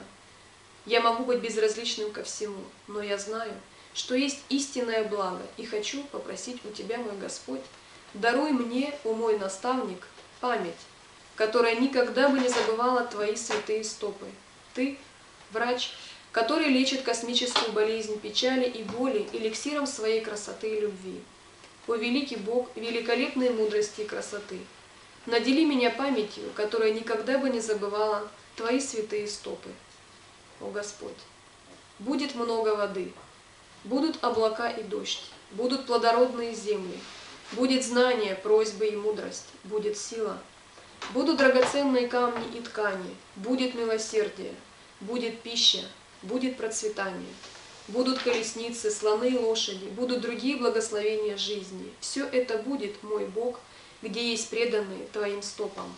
[0.86, 3.52] Я могу быть безразличным ко всему, но я знаю,
[3.94, 7.60] что есть истинное благо, и хочу попросить у Тебя, мой Господь,
[8.14, 10.08] даруй мне, о мой наставник,
[10.40, 10.74] память,
[11.36, 14.26] которая никогда бы не забывала Твои святые стопы.
[14.74, 14.98] Ты,
[15.52, 15.92] врач,
[16.32, 21.20] который лечит космическую болезнь печали и боли эликсиром своей красоты и любви.
[21.86, 24.58] О великий Бог великолепной мудрости и красоты!
[25.26, 29.70] Надели меня памятью, которая никогда бы не забывала Твои святые стопы.
[30.62, 31.10] О Господь!
[31.98, 33.12] Будет много воды,
[33.84, 35.22] будут облака и дождь,
[35.52, 36.98] будут плодородные земли,
[37.52, 40.38] будет знание, просьбы и мудрость, будет сила,
[41.12, 44.54] будут драгоценные камни и ткани, будет милосердие,
[45.00, 45.84] будет пища,
[46.22, 47.34] будет процветание.
[47.88, 51.92] Будут колесницы, слоны и лошади, будут другие благословения жизни.
[51.98, 53.58] Все это будет, мой Бог,
[54.02, 55.92] где есть преданные Твоим стопам.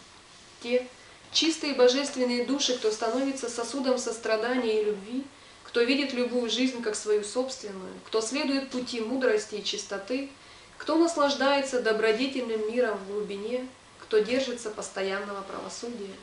[0.62, 0.89] Те,
[1.35, 5.24] чистые божественные души, кто становится сосудом сострадания и любви,
[5.65, 10.31] кто видит любую жизнь как свою собственную, кто следует пути мудрости и чистоты,
[10.78, 16.15] кто наслаждается добродетельным миром в глубине, кто держится постоянного правосудия.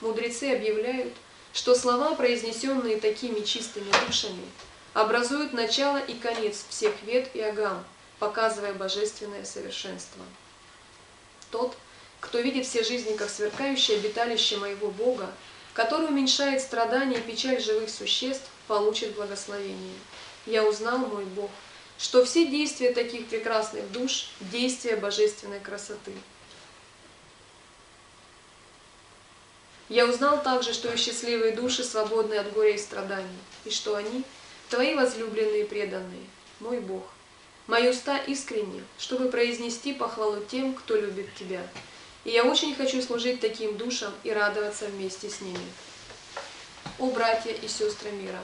[0.00, 1.12] Мудрецы объявляют–
[1.52, 4.44] что слова, произнесенные такими чистыми душами,
[4.94, 7.84] образуют начало и конец всех вет и агам,
[8.18, 10.22] показывая божественное совершенство.
[11.50, 11.76] Тот,
[12.20, 15.30] кто видит все жизни как сверкающее обиталище моего Бога,
[15.72, 19.94] который уменьшает страдания и печаль живых существ, получит благословение.
[20.46, 21.50] Я узнал, мой Бог,
[21.98, 26.12] что все действия таких прекрасных душ– действия божественной красоты–
[29.88, 34.22] Я узнал также, что и счастливые души свободны от горя и страданий, и что они–
[34.68, 36.26] Твои возлюбленные преданные,
[36.60, 37.02] мой Бог.
[37.68, 41.66] Мои уста искренни, чтобы произнести похвалу тем, кто любит Тебя.
[42.28, 45.66] И я очень хочу служить таким душам и радоваться вместе с ними.
[46.98, 48.40] О, братья и сестры мира!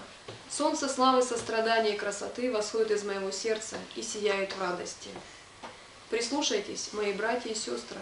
[0.49, 5.11] Солнце славы, сострадания и красоты восходит из моего сердца и сияет в радости.
[6.09, 8.01] Прислушайтесь, мои братья и сестры,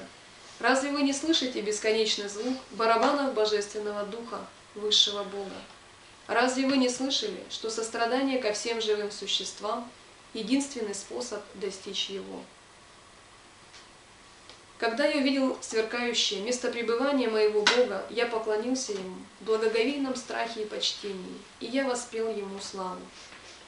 [0.60, 4.46] Разве вы не слышите бесконечный звук барабанов Божественного Духа,
[4.76, 5.50] Высшего Бога?
[6.28, 9.90] Разве вы не слышали, что сострадание ко всем живым существам–
[10.32, 12.44] единственный способ достичь Его?
[14.82, 20.66] Когда я увидел сверкающее место пребывания моего Бога, я поклонился Ему в благоговейном страхе и
[20.66, 23.00] почтении, и я воспел Ему славу.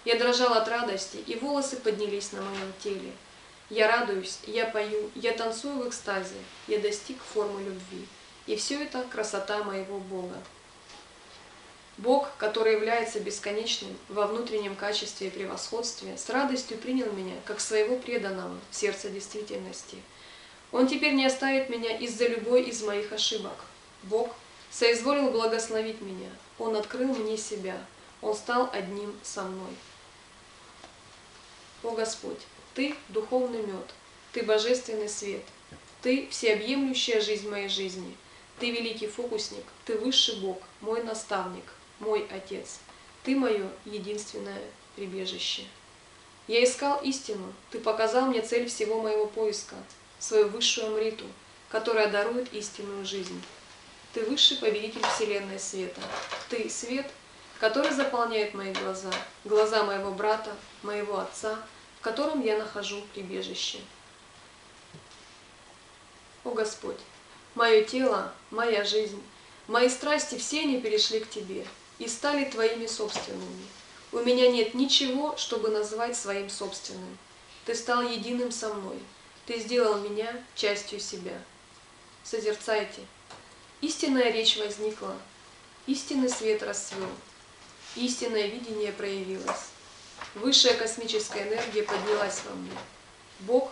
[0.04, 3.12] Я дрожал от радости, и волосы поднялись на моем теле–
[3.70, 6.34] я радуюсь, я пою, я танцую в экстазе,
[6.66, 8.06] я достиг формы любви.
[8.46, 10.36] И все это красота моего Бога.
[11.96, 17.96] Бог, который является бесконечным во внутреннем качестве и превосходстве, с радостью принял меня, как своего
[17.96, 19.96] преданного в сердце действительности.
[20.74, 23.64] Он теперь не оставит меня из-за любой из моих ошибок.
[24.02, 24.34] Бог
[24.72, 26.28] соизволил благословить меня.
[26.58, 27.76] Он открыл мне себя.
[28.20, 29.70] Он стал одним со мной.
[31.84, 32.40] О Господь!
[32.74, 33.94] Ты– духовный мед,
[34.32, 35.44] Ты– божественный свет,
[36.02, 38.16] Ты– всеобъемлющая жизнь моей жизни,
[38.58, 42.80] Ты– великий фокусник, Ты– высший Бог, мой наставник, мой Отец,
[43.22, 44.60] Ты– мое единственное
[44.96, 45.62] прибежище.
[46.48, 49.76] Я искал истину, Ты показал мне цель всего моего поиска,
[50.18, 51.24] свою высшую Амриту,
[51.68, 53.42] которая дарует истинную жизнь.
[54.12, 56.00] Ты высший повелитель Вселенной Света.
[56.48, 57.10] Ты– свет,
[57.58, 59.10] который заполняет мои глаза,
[59.44, 61.58] глаза моего брата, моего отца,
[62.04, 63.78] котором я нахожу прибежище.
[66.44, 66.98] О Господь,
[67.54, 69.22] мое тело, моя жизнь,
[69.68, 71.66] мои страсти все они перешли к Тебе
[71.98, 73.64] и стали Твоими собственными.
[74.12, 77.16] У меня нет ничего, чтобы назвать своим собственным.
[77.64, 78.98] Ты стал единым со мной.
[79.46, 81.38] Ты сделал меня частью себя.
[82.22, 83.02] Созерцайте.
[83.82, 85.16] Истинная речь возникла.
[85.86, 87.10] Истинный свет расцвел.
[87.94, 89.68] Истинное видение проявилось.
[90.34, 92.72] Высшая космическая энергия поднялась во мне.
[93.40, 93.70] Бог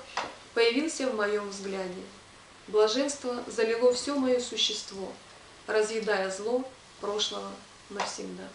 [0.53, 2.03] появился в моем взгляде.
[2.69, 5.11] Блаженство залило все мое существо,
[5.67, 6.69] разъедая зло
[7.01, 7.51] прошлого
[7.89, 8.47] навсегда.